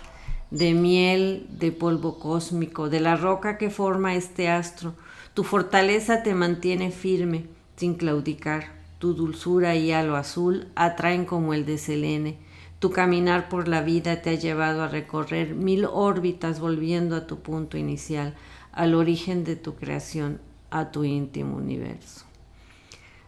[0.52, 4.94] de miel, de polvo cósmico, de la roca que forma este astro,
[5.34, 8.66] tu fortaleza te mantiene firme, sin claudicar.
[9.00, 12.38] Tu dulzura y halo azul atraen como el de Selene.
[12.78, 17.40] Tu caminar por la vida te ha llevado a recorrer mil órbitas volviendo a tu
[17.40, 18.36] punto inicial,
[18.72, 22.26] al origen de tu creación, a tu íntimo universo.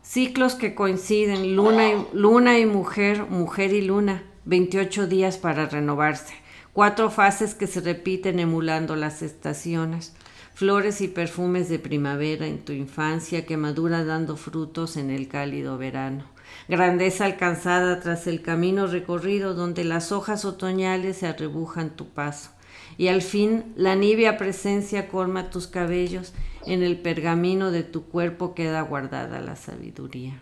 [0.03, 6.35] Ciclos que coinciden, luna y, luna y mujer, mujer y luna, 28 días para renovarse,
[6.71, 10.13] cuatro fases que se repiten emulando las estaciones,
[10.53, 15.79] flores y perfumes de primavera en tu infancia que madura dando frutos en el cálido
[15.79, 16.25] verano,
[16.69, 22.51] grandeza alcanzada tras el camino recorrido donde las hojas otoñales se arrebujan tu paso,
[22.99, 26.33] y al fin la nívea presencia colma tus cabellos,
[26.67, 30.41] en el pergamino de tu cuerpo queda guardada la sabiduría.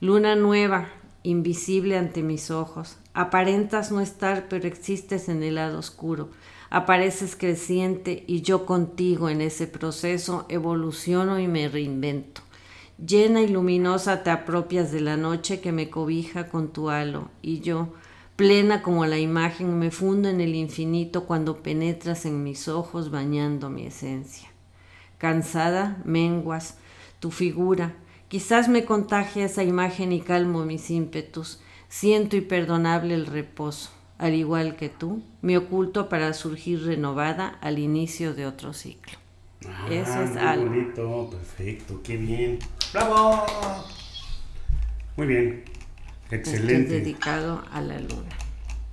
[0.00, 0.88] Luna nueva,
[1.22, 6.30] invisible ante mis ojos, aparentas no estar, pero existes en el lado oscuro,
[6.70, 12.42] apareces creciente y yo contigo en ese proceso evoluciono y me reinvento.
[13.04, 17.58] Llena y luminosa te apropias de la noche que me cobija con tu halo y
[17.58, 17.92] yo,
[18.36, 23.68] plena como la imagen, me fundo en el infinito cuando penetras en mis ojos bañando
[23.68, 24.48] mi esencia.
[25.18, 26.76] Cansada, menguas,
[27.18, 27.96] tu figura,
[28.28, 34.34] quizás me contagia esa imagen y calmo mis ímpetus, siento y perdonable el reposo, al
[34.34, 39.18] igual que tú, me oculto para surgir renovada al inicio de otro ciclo.
[39.68, 40.66] Ah, Eso es muy algo.
[40.66, 42.58] bonito, perfecto, qué bien.
[42.92, 43.44] ¡Bravo!
[45.16, 45.64] Muy bien,
[46.30, 46.90] excelente.
[47.00, 48.36] dedicado a la luna.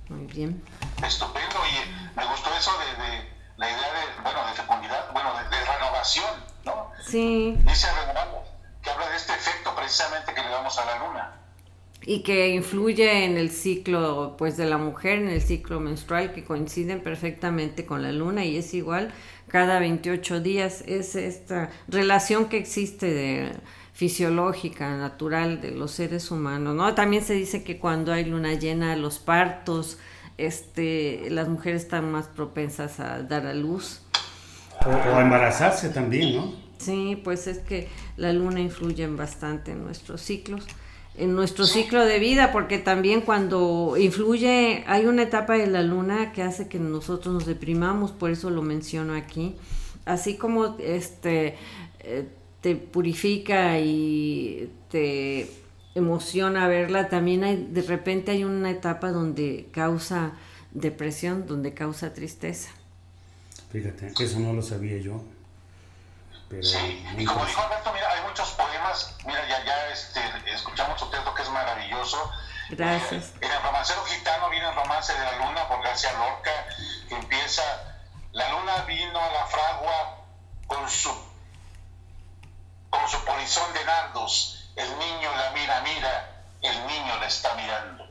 [0.08, 0.60] Muy bien.
[1.06, 5.44] Estupendo, y me gustó eso de, de la idea de, bueno, de fecundidad, bueno, de,
[5.56, 6.30] de renovación,
[6.64, 6.90] ¿no?
[7.04, 8.48] Sí, Dice renovamos,
[8.82, 11.35] que habla de este efecto precisamente que le damos a la luna.
[12.08, 16.44] Y que influye en el ciclo pues de la mujer, en el ciclo menstrual que
[16.44, 19.12] coinciden perfectamente con la luna y es igual
[19.48, 23.52] cada 28 días es esta relación que existe de
[23.92, 26.94] fisiológica, natural de los seres humanos, ¿no?
[26.94, 29.98] También se dice que cuando hay luna llena los partos
[30.38, 34.02] este las mujeres están más propensas a dar a luz.
[34.84, 36.66] O, o embarazarse también, ¿no?
[36.78, 40.66] Sí, pues es que la luna influye bastante en nuestros ciclos,
[41.18, 46.32] en nuestro ciclo de vida, porque también cuando influye, hay una etapa de la luna
[46.32, 49.56] que hace que nosotros nos deprimamos, por eso lo menciono aquí.
[50.04, 51.56] Así como este
[52.00, 52.28] eh,
[52.60, 55.50] te purifica y te
[55.94, 60.32] emociona verla, también hay, de repente hay una etapa donde causa
[60.72, 62.70] depresión, donde causa tristeza.
[63.72, 65.22] Fíjate, eso no lo sabía yo.
[66.48, 66.76] Pero Sí,
[67.18, 69.75] y como dijo Alberto, mira, hay muchos poemas, mira, ya, ya
[72.14, 72.32] maravilloso.
[72.70, 73.24] Gracias.
[73.40, 76.50] Eh, En el romancero gitano viene el romance de la luna por García Lorca,
[77.08, 77.62] que empieza,
[78.32, 80.18] la luna vino a la fragua
[80.66, 81.10] con su,
[82.90, 86.30] con su polizón de nardos, el niño la mira, mira,
[86.62, 88.06] el niño la está mirando.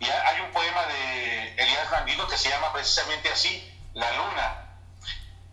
[0.00, 4.64] Y ha- hay un poema de Elías Landino que se llama precisamente así, La luna.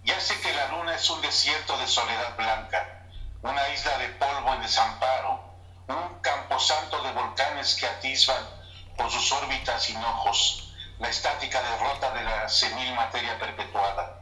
[0.04, 3.02] Ya sé que la luna es un desierto de soledad blanca,
[3.42, 5.55] una isla de polvo y desamparo,
[5.88, 8.48] un camposanto de volcanes que atisban
[8.98, 10.66] por sus órbitas hinojos
[11.00, 14.22] la estática derrota de la senil materia perpetuada.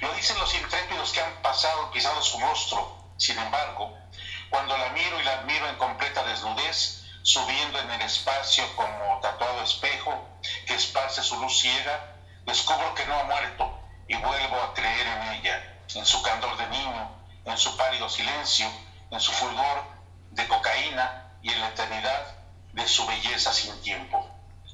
[0.00, 2.98] Lo dicen los intrépidos que han pasado pisado su rostro.
[3.16, 3.96] Sin embargo,
[4.50, 9.62] cuando la miro y la admiro en completa desnudez, subiendo en el espacio como tatuado
[9.62, 10.28] espejo
[10.66, 15.22] que esparce su luz ciega, descubro que no ha muerto y vuelvo a creer en
[15.34, 18.70] ella, en su candor de niño, en su pálido silencio,
[19.10, 19.91] en su fulgor
[20.32, 22.26] de cocaína y en la eternidad
[22.72, 24.28] de su belleza sin tiempo.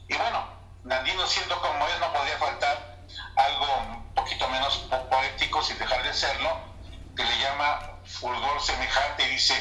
[0.08, 0.46] Y bueno,
[0.84, 2.96] Nandino siendo como es no podía faltar
[3.36, 6.58] algo un poquito menos po- poético sin dejar de serlo,
[7.16, 9.54] que le llama fulgor semejante y dice,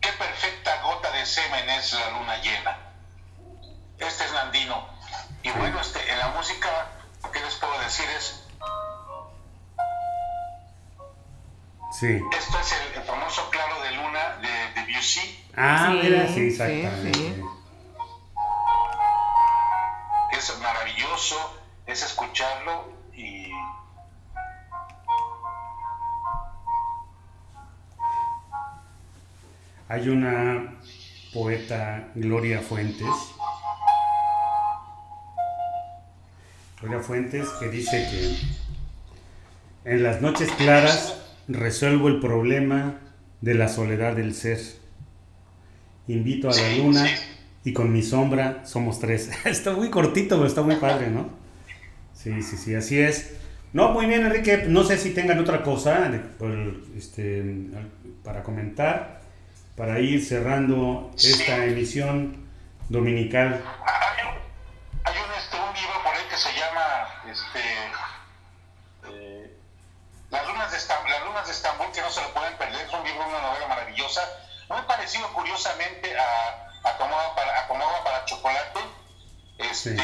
[0.00, 2.76] qué perfecta gota de semen es la luna llena.
[3.98, 4.88] Este es Nandino.
[5.42, 6.68] Y bueno, este, en la música,
[7.32, 8.08] ¿qué les puedo decir?
[8.10, 8.44] Es,
[11.90, 12.20] Sí.
[12.32, 12.87] esto es el,
[15.56, 17.18] Ah, Sí, mira, sí, sí, exactamente.
[17.18, 17.42] sí.
[20.32, 21.36] es maravilloso,
[21.86, 23.50] es escucharlo y
[29.88, 30.74] Hay una
[31.32, 33.08] poeta, Gloria Fuentes.
[36.80, 38.06] Gloria Fuentes que dice
[39.84, 41.16] que en las noches claras
[41.48, 42.96] resuelvo el problema
[43.40, 44.58] de la soledad del ser.
[46.08, 47.06] Invito a la luna
[47.64, 49.30] y con mi sombra somos tres.
[49.44, 51.28] está muy cortito, pero está muy padre, ¿no?
[52.14, 53.34] Sí, sí, sí, así es.
[53.72, 54.64] No, muy bien, Enrique.
[54.66, 56.10] No sé si tengan otra cosa
[56.96, 57.44] este,
[58.24, 59.20] para comentar,
[59.76, 62.36] para ir cerrando esta emisión
[62.88, 63.60] dominical.
[75.08, 78.80] Parecido curiosamente a Acomoda para, Acomoda para Chocolate.
[79.58, 80.02] Este, Sí.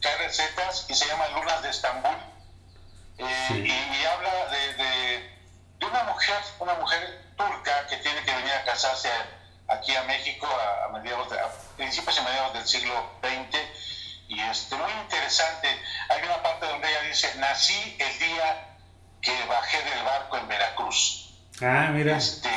[0.00, 2.14] que hay recetas y se llama Lunas de Estambul.
[3.18, 3.54] Eh, Sí.
[3.64, 5.38] y, y habla de, de,
[5.78, 9.10] de una mujer, una mujer turca que tiene que venir a casarse
[9.68, 13.58] aquí a México a, a mediados de, a principios y mediados del siglo XX
[14.28, 15.68] y este muy interesante
[16.10, 18.76] hay una parte donde ella dice nací el día
[19.22, 21.30] que bajé del barco en Veracruz
[21.62, 22.16] Ah, mira.
[22.18, 22.48] este.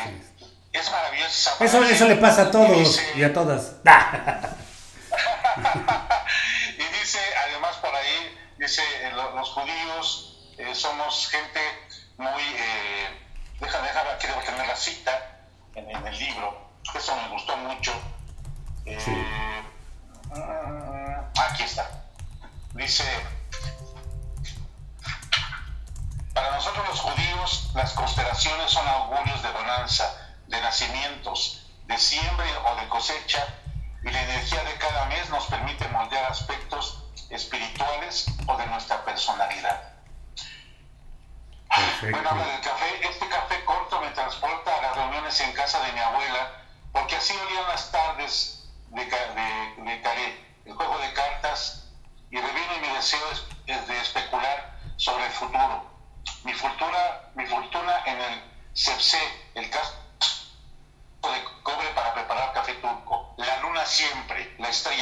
[0.72, 3.72] Es maravilloso esa Eso, eso le pasa a Y todos dice- y a todas.
[6.78, 11.60] y dice, además por ahí, dice, eh, lo- los judíos eh, somos gente
[12.18, 12.44] muy...
[12.44, 13.10] Eh,
[13.60, 15.40] deja, deja, aquí debo tener la cita
[15.76, 17.94] en, en el libro, eso me gustó mucho.
[18.86, 19.12] Eh, Sí.
[19.12, 20.40] mm,
[21.40, 21.90] aquí está.
[22.74, 23.04] Dice,
[26.34, 32.76] para nosotros los judíos las constelaciones son augurios de bonanza, de nacimientos, de siembra o
[32.76, 33.46] de cosecha,
[34.04, 39.94] y la energía de cada mes nos permite moldear aspectos espirituales o de nuestra personalidad.
[42.02, 43.08] Bueno, habla del café.
[43.08, 47.34] Este café corto me transporta a las reuniones en casa de mi abuela, porque así
[47.38, 51.92] olían las tardes de, de, de Caré, el juego de cartas,
[52.32, 53.28] y revive mi deseo
[53.66, 55.86] de especular sobre el futuro.
[56.44, 58.44] Mi fortuna, mi fortuna en el
[58.74, 59.99] CEPSE, el caso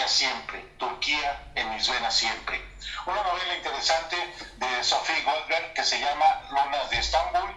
[0.07, 2.63] la siempre, Turquía en mis venas siempre.
[3.05, 4.15] Una novela interesante
[4.55, 7.53] de Sophie Goldberg que se llama Lunas de Estambul.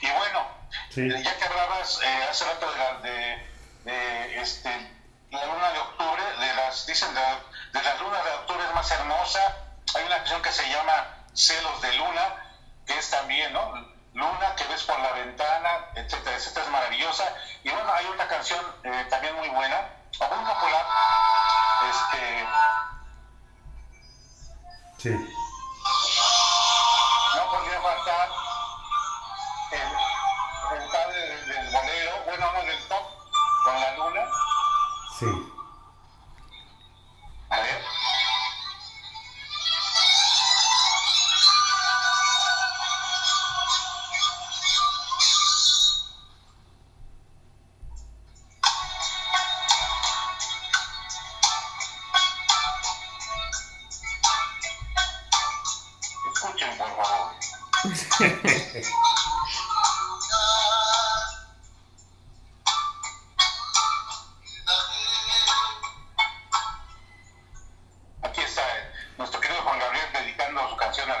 [0.00, 0.46] Y bueno,
[0.96, 2.70] eh, ya que hablabas eh, hace rato
[3.02, 3.48] de,
[3.84, 4.70] de, este,
[5.32, 8.90] la luna de octubre, de las, dicen de, de las lunas de octubre es más
[8.92, 9.56] hermosa,
[9.96, 12.54] hay una canción que se llama Celos de Luna,
[12.86, 13.74] que es también, ¿no?
[14.14, 17.24] Luna que ves por la ventana, etcétera, etcétera, es maravillosa.
[17.64, 19.80] Y bueno, hay una canción eh, también muy buena,
[20.20, 20.86] muy popular,
[21.86, 22.44] este...
[24.98, 25.37] Sí.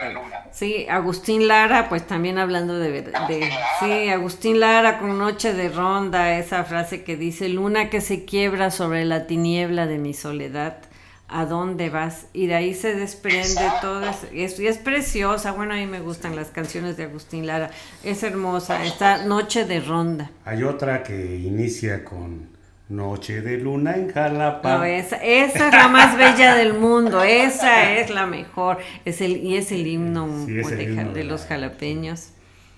[0.08, 0.44] La luna.
[0.52, 3.04] Sí, Agustín Lara, pues también hablando de,
[3.80, 8.70] sí, Agustín Lara con Noche de Ronda, esa frase que dice, luna que se quiebra
[8.70, 10.78] sobre la tiniebla de mi soledad,
[11.28, 12.26] ¿a dónde vas?
[12.32, 13.86] Y de ahí se desprende Exacto.
[13.86, 17.46] todo, es, es, y es preciosa, bueno, a mí me gustan las canciones de Agustín
[17.46, 17.70] Lara,
[18.02, 20.30] es hermosa, esta Noche de Ronda.
[20.44, 22.57] Hay otra que inicia con
[22.88, 24.78] Noche de Luna en Jalapa.
[24.78, 29.36] No, esa, esa es la más bella del mundo, esa es la mejor, es el,
[29.44, 32.30] y es el himno Sí, es el de, himno de de los la- jalapeños.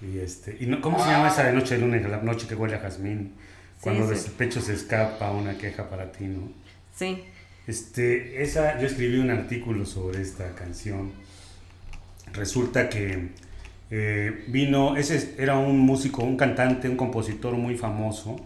[0.02, 2.24] Y este, y no, ¿Cómo se llama esa de Noche de Luna en Jalapa?
[2.24, 3.34] Noche que huele a jazmín.
[3.80, 4.11] Cuando sí.
[4.11, 6.50] de su pecho se escapa una queja para ti, ¿no?
[6.94, 7.24] Sí.
[7.66, 11.12] Este, esa, yo escribí un artículo sobre esta canción.
[12.32, 13.28] Resulta que
[13.90, 18.36] eh, vino, ese era un músico, un cantante, un compositor muy famoso,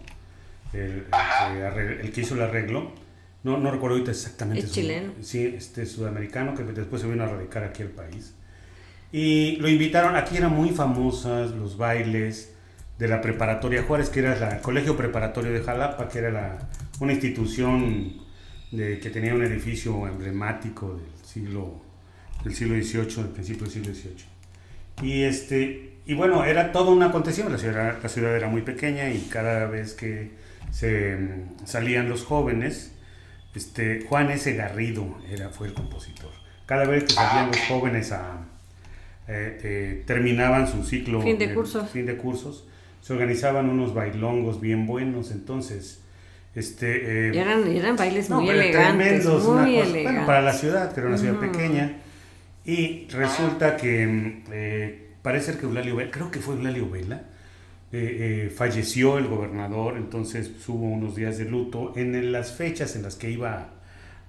[0.75, 1.05] el,
[1.57, 2.91] el el que hizo el arreglo.
[3.43, 4.61] No, no recuerdo ahorita exactamente.
[4.63, 5.13] ¿Es su- chileno?
[5.21, 8.33] Sí, este sudamericano que después se vino a radicar aquí al país.
[9.11, 12.51] Y lo invitaron, aquí eran muy famosas los bailes
[12.97, 16.69] de la preparatoria Juárez, que era la- el Colegio Preparatorio de Jalapa, que era la,
[16.99, 18.13] una institución
[18.71, 21.81] de, que tenía un edificio emblemático del siglo,
[22.43, 24.25] del siglo XVIII, del principio del siglo XVIII.
[25.03, 29.09] Y, este, y bueno, era todo un acontecimiento, la ciudad, la ciudad era muy pequeña
[29.11, 30.31] y cada vez que
[30.75, 32.91] se mm, salían los jóvenes,
[33.55, 34.53] este, Juan S.
[34.55, 36.31] Garrido era, fue el compositor.
[36.65, 38.41] Cada vez que salían los jóvenes a,
[39.29, 41.89] eh, eh, terminaban su ciclo Fin de cursos.
[41.89, 42.67] fin de cursos,
[43.01, 46.01] se organizaban unos bailongos bien buenos, entonces,
[46.55, 50.03] este, eh, eran, eran bailes no, muy elegantes, muy cosa- elegantes.
[50.03, 51.99] Bueno, para la ciudad, que era una ciudad pequeña.
[52.65, 57.21] Y resulta que mm, eh, parece que Eulalio Vela, creo que fue Eulalio Vela,
[57.97, 62.51] eh, eh, falleció el gobernador, entonces pues, hubo unos días de luto en el- las
[62.51, 63.69] fechas en las que iba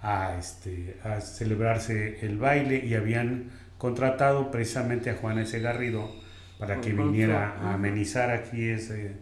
[0.02, 5.58] a, este, a celebrarse el baile y habían contratado precisamente a Juan S.
[5.60, 6.10] Garrido
[6.58, 9.16] para que viniera a amenizar aquí ese,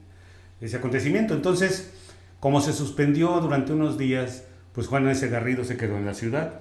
[0.61, 1.34] ese acontecimiento.
[1.34, 1.92] Entonces,
[2.40, 5.26] como se suspendió durante unos días, pues Juan S.
[5.28, 6.61] Garrido se quedó en la ciudad.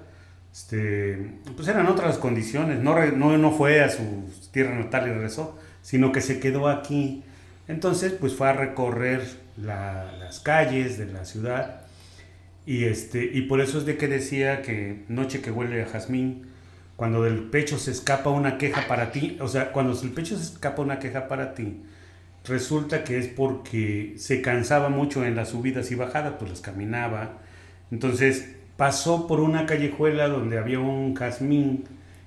[0.52, 4.04] Este, pues eran otras condiciones, no, no, no fue a su
[4.52, 7.24] tierra natal y regresó, sino que se quedó aquí.
[7.68, 9.22] Entonces, pues fue a recorrer
[9.56, 11.82] la- las calles de la ciudad
[12.66, 16.46] y, este, y por eso es de que decía que noche que huele a jazmín,
[16.96, 20.44] cuando del pecho se escapa una queja para ti, o sea, cuando del pecho se
[20.44, 21.82] escapa una queja para ti,
[22.46, 27.38] resulta que es porque se cansaba mucho en las subidas y bajadas, pues las caminaba.
[27.90, 28.46] Entonces
[28.76, 31.84] pasó por una callejuela donde había un jazmín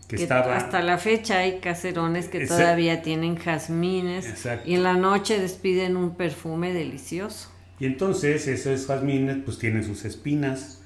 [0.08, 0.56] que, Que estaba...
[0.56, 2.64] Hasta la fecha hay caserones que Exacto.
[2.64, 4.70] todavía tienen jazmines Exacto.
[4.70, 7.52] y en la noche despiden un perfume delicioso.
[7.80, 10.82] Y entonces esos jazmines pues tienen sus espinas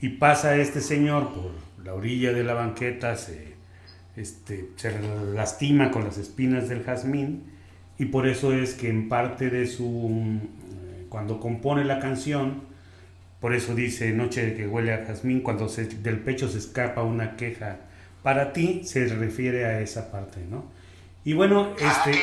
[0.00, 1.52] y pasa este señor por
[1.84, 3.54] la orilla de la banqueta, se,
[4.16, 4.92] este, se
[5.34, 7.44] lastima con las espinas del jazmín
[7.98, 12.72] y por eso es que en parte de su, eh, cuando compone la canción,
[13.40, 17.36] Por eso dice Noche que huele a jazmín, cuando se, del pecho se escapa una
[17.36, 17.80] queja.
[18.24, 20.64] Para ti se refiere a esa parte, ¿no?
[21.24, 22.18] Y bueno, Ah, este,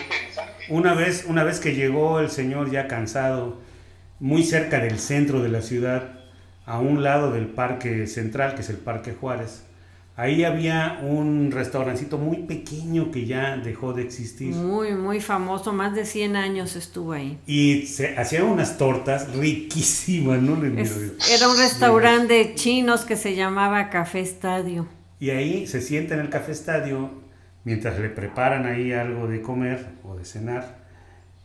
[0.70, 3.60] una vez, una vez que llegó el señor ya cansado,
[4.20, 6.20] muy cerca del centro de la ciudad,
[6.66, 9.64] a un lado del parque central, que es el Parque Juárez,
[10.16, 14.54] ahí había un restaurancito muy pequeño que ya dejó de existir.
[14.56, 17.38] Muy, muy famoso, más de 100 años estuvo ahí.
[17.46, 20.56] Y se hacían unas tortas riquísimas, ¿no?
[20.62, 24.88] Le Es- era un restaurante de chinos que se llamaba Café Estadio.
[25.22, 27.12] Y ahí se sienta en el café estadio,
[27.64, 30.80] mientras le preparan ahí algo de comer o de cenar,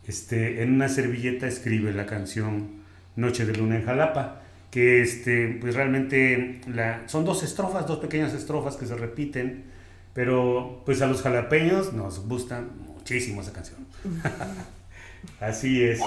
[0.08, 2.68] este, en una servilleta escribe la canción
[3.16, 8.32] Noche de Luna en Jalapa, que este, pues realmente la, son dos estrofas, dos pequeñas
[8.32, 9.64] estrofas que se repiten,
[10.14, 13.86] pero pues a los jalapeños nos gusta muchísimo esa canción.
[15.40, 16.00] así es.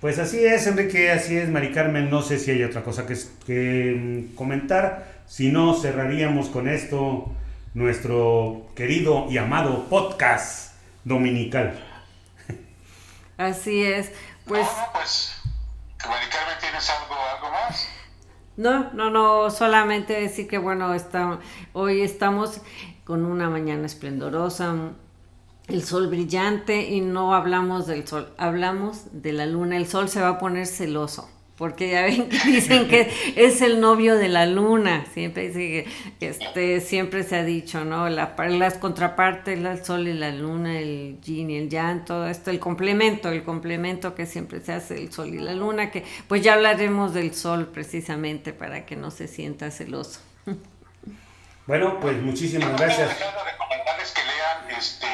[0.00, 2.10] Pues así es, Enrique, así es, Mari Carmen.
[2.10, 3.16] No sé si hay otra cosa que,
[3.46, 5.13] que mm, comentar.
[5.26, 7.32] Si no, cerraríamos con esto
[7.74, 11.78] nuestro querido y amado podcast dominical.
[13.36, 14.12] Así es.
[14.46, 15.34] Pues No, no, pues,
[15.96, 16.28] Carmen,
[16.60, 17.88] ¿tienes algo, algo más?
[18.56, 21.40] no, no, no, solamente decir que bueno, está,
[21.72, 22.60] hoy estamos
[23.04, 24.92] con una mañana esplendorosa,
[25.66, 29.76] el sol brillante y no hablamos del sol, hablamos de la luna.
[29.76, 31.28] El sol se va a poner celoso.
[31.56, 35.86] Porque ya ven que dicen que es el novio de la luna, siempre dice
[36.18, 38.08] que este, siempre se ha dicho, ¿no?
[38.08, 42.50] La, las contrapartes, el sol y la luna, el yin y el yang, todo esto,
[42.50, 46.42] el complemento, el complemento que siempre se hace el sol y la luna, que pues
[46.42, 50.20] ya hablaremos del sol precisamente para que no se sienta celoso.
[51.66, 53.14] Bueno, pues muchísimas gracias.
[53.14, 55.06] quiero recomendarles que lean, este,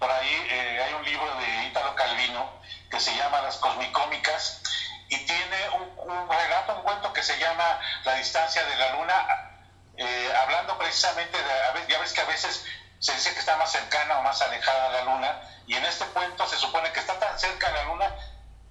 [0.00, 2.50] por ahí eh, hay un libro de Ítalo Calvino
[2.90, 4.62] que se llama Las Cosmicómicas
[5.08, 9.50] y tiene un, un relato, un cuento que se llama La distancia de la luna,
[9.96, 12.64] eh, hablando precisamente de, a veces, ya ves que a veces
[12.98, 16.04] se dice que está más cercana o más alejada de la luna y en este
[16.06, 18.10] cuento se supone que está tan cerca de la luna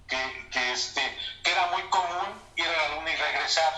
[0.08, 3.72] que, que, este, que era muy común ir a la luna y regresar.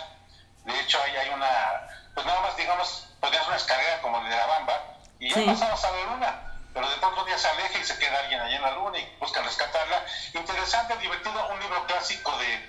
[0.64, 4.46] De hecho, ahí hay una, pues nada más, digamos, podrías una escalera como de la
[4.46, 4.82] Bamba
[5.18, 5.46] y ya Sí.
[5.46, 6.47] pasamos a la luna.
[6.78, 9.00] Pero de pronto un día se aleja y se queda alguien allá en la luna
[9.00, 10.00] y buscan rescatarla.
[10.32, 12.62] Interesante, divertido, un libro clásico de,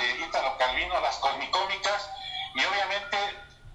[0.00, 2.08] de Ítalo Calvino, Las Cosmicómicas.
[2.54, 3.18] Y obviamente,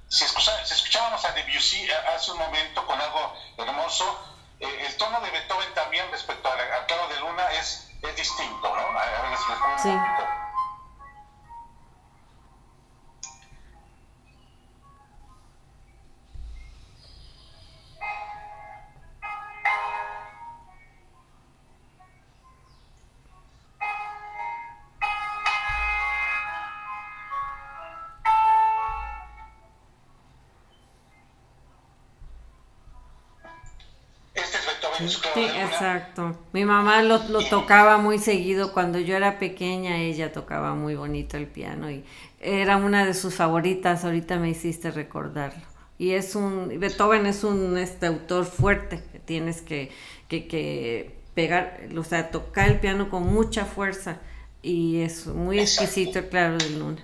[0.08, 4.18] si, escucha- si escuchábamos a Debussy eh, hace un momento con algo hermoso,
[4.62, 8.74] eh, el tono de Beethoven también respecto al, al claro de luna es, es distinto,
[8.74, 8.98] ¿no?
[8.98, 9.90] A ver, les les Sí.
[35.84, 36.38] Exacto.
[36.54, 38.74] Mi mamá lo, lo tocaba muy seguido.
[38.74, 42.04] Cuando yo era pequeña, ella tocaba muy bonito el piano y
[42.40, 44.04] era una de sus favoritas.
[44.06, 45.62] Ahorita me hiciste recordarlo.
[45.98, 49.92] Y es un, Beethoven es un este, autor fuerte, que tienes que,
[50.28, 54.18] que, que pegar, o sea, tocar el piano con mucha fuerza.
[54.62, 55.84] Y es muy Exacto.
[55.86, 57.04] exquisito el claro de luna.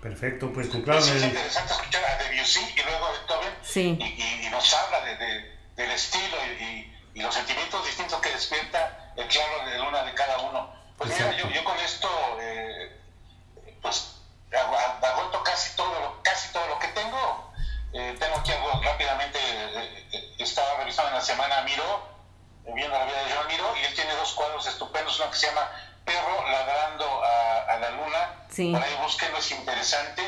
[0.00, 1.00] Perfecto, pues con claro.
[1.00, 3.96] Es eh, interesante escuchar a Debussy y luego a Beethoven Sí.
[3.98, 5.44] y, y- y nos habla de, de-
[5.76, 10.38] del estilo y, y- los sentimientos distintos que despierta el claro de luna de cada
[10.38, 10.74] uno.
[10.98, 12.08] Pues mira, yo, yo con esto,
[12.40, 13.00] eh,
[13.82, 14.16] pues
[15.02, 17.52] agoto casi todo, lo, casi todo lo que tengo.
[17.92, 22.08] Eh, tengo aquí algo rápidamente, eh, eh, estaba revisando en la semana Miro,
[22.74, 25.46] viendo la vida de Joan Miro, y él tiene dos cuadros estupendos, uno que se
[25.46, 25.70] llama
[26.04, 28.72] Perro ladrando a, a la luna, Sí.
[28.72, 30.22] por ahí búsquenlo, es interesante,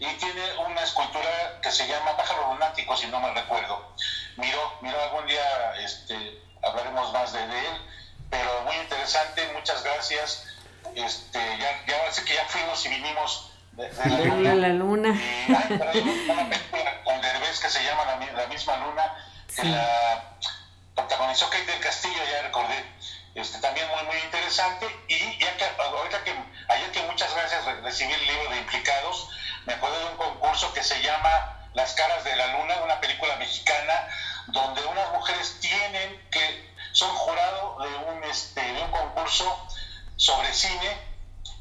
[0.00, 3.91] y tiene una escultura que se llama Pájaro Lunático, si no me recuerdo.
[4.36, 7.90] Miro, Miro algún día este, hablaremos más de, él,
[8.30, 10.46] pero muy interesante, muchas gracias.
[10.94, 14.54] Este, ya, ya sé que ya fuimos y vinimos de, de la luna.
[14.54, 15.08] la luna.
[15.10, 15.90] Y hay una
[16.50, 19.14] película con Derbez que se llama La, La misma luna,
[19.46, 19.68] que Sí.
[19.68, 20.24] la
[20.94, 22.84] protagonizó Kate del Castillo, ya recordé.
[23.34, 26.34] Este, también muy muy interesante y ya que ahorita que
[26.68, 29.26] ayer que muchas gracias re- recibí el libro de implicados
[29.64, 33.36] me acuerdo de un concurso que se llama Las caras de la luna una película
[33.36, 34.08] mexicana
[34.48, 39.66] donde unas mujeres tienen que son jurado de un este de un concurso
[40.16, 41.12] sobre cine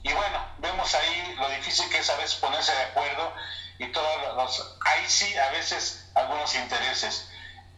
[0.03, 3.33] y bueno, vemos ahí lo difícil que es a veces ponerse de acuerdo
[3.77, 7.27] y todos los, ahí sí a veces algunos intereses.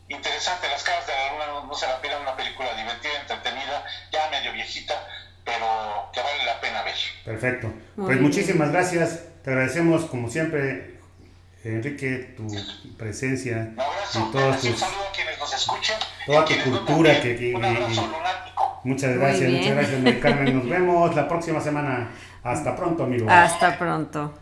[0.10, 3.86] Interesante, Las caras de la luna no, no se la pierdan, una película divertida, entretenida,
[4.12, 5.08] ya medio viejita,
[5.46, 6.96] pero que vale la pena ver.
[7.24, 7.74] Perfecto.
[7.96, 9.22] pues muchísimas gracias.
[9.44, 11.00] Te agradecemos como siempre,
[11.64, 12.48] Enrique, tu
[12.98, 13.74] presencia
[14.14, 15.96] y todos tus, un saludo a quienes nos escuchen.
[16.26, 17.54] Toda tu cultura que, que,
[18.84, 20.58] Muchas gracias, muchas gracias, Carmen.
[20.58, 22.12] Nos vemos la próxima semana.
[22.44, 23.32] Hasta pronto, amigos.
[23.32, 24.34] Hasta pronto.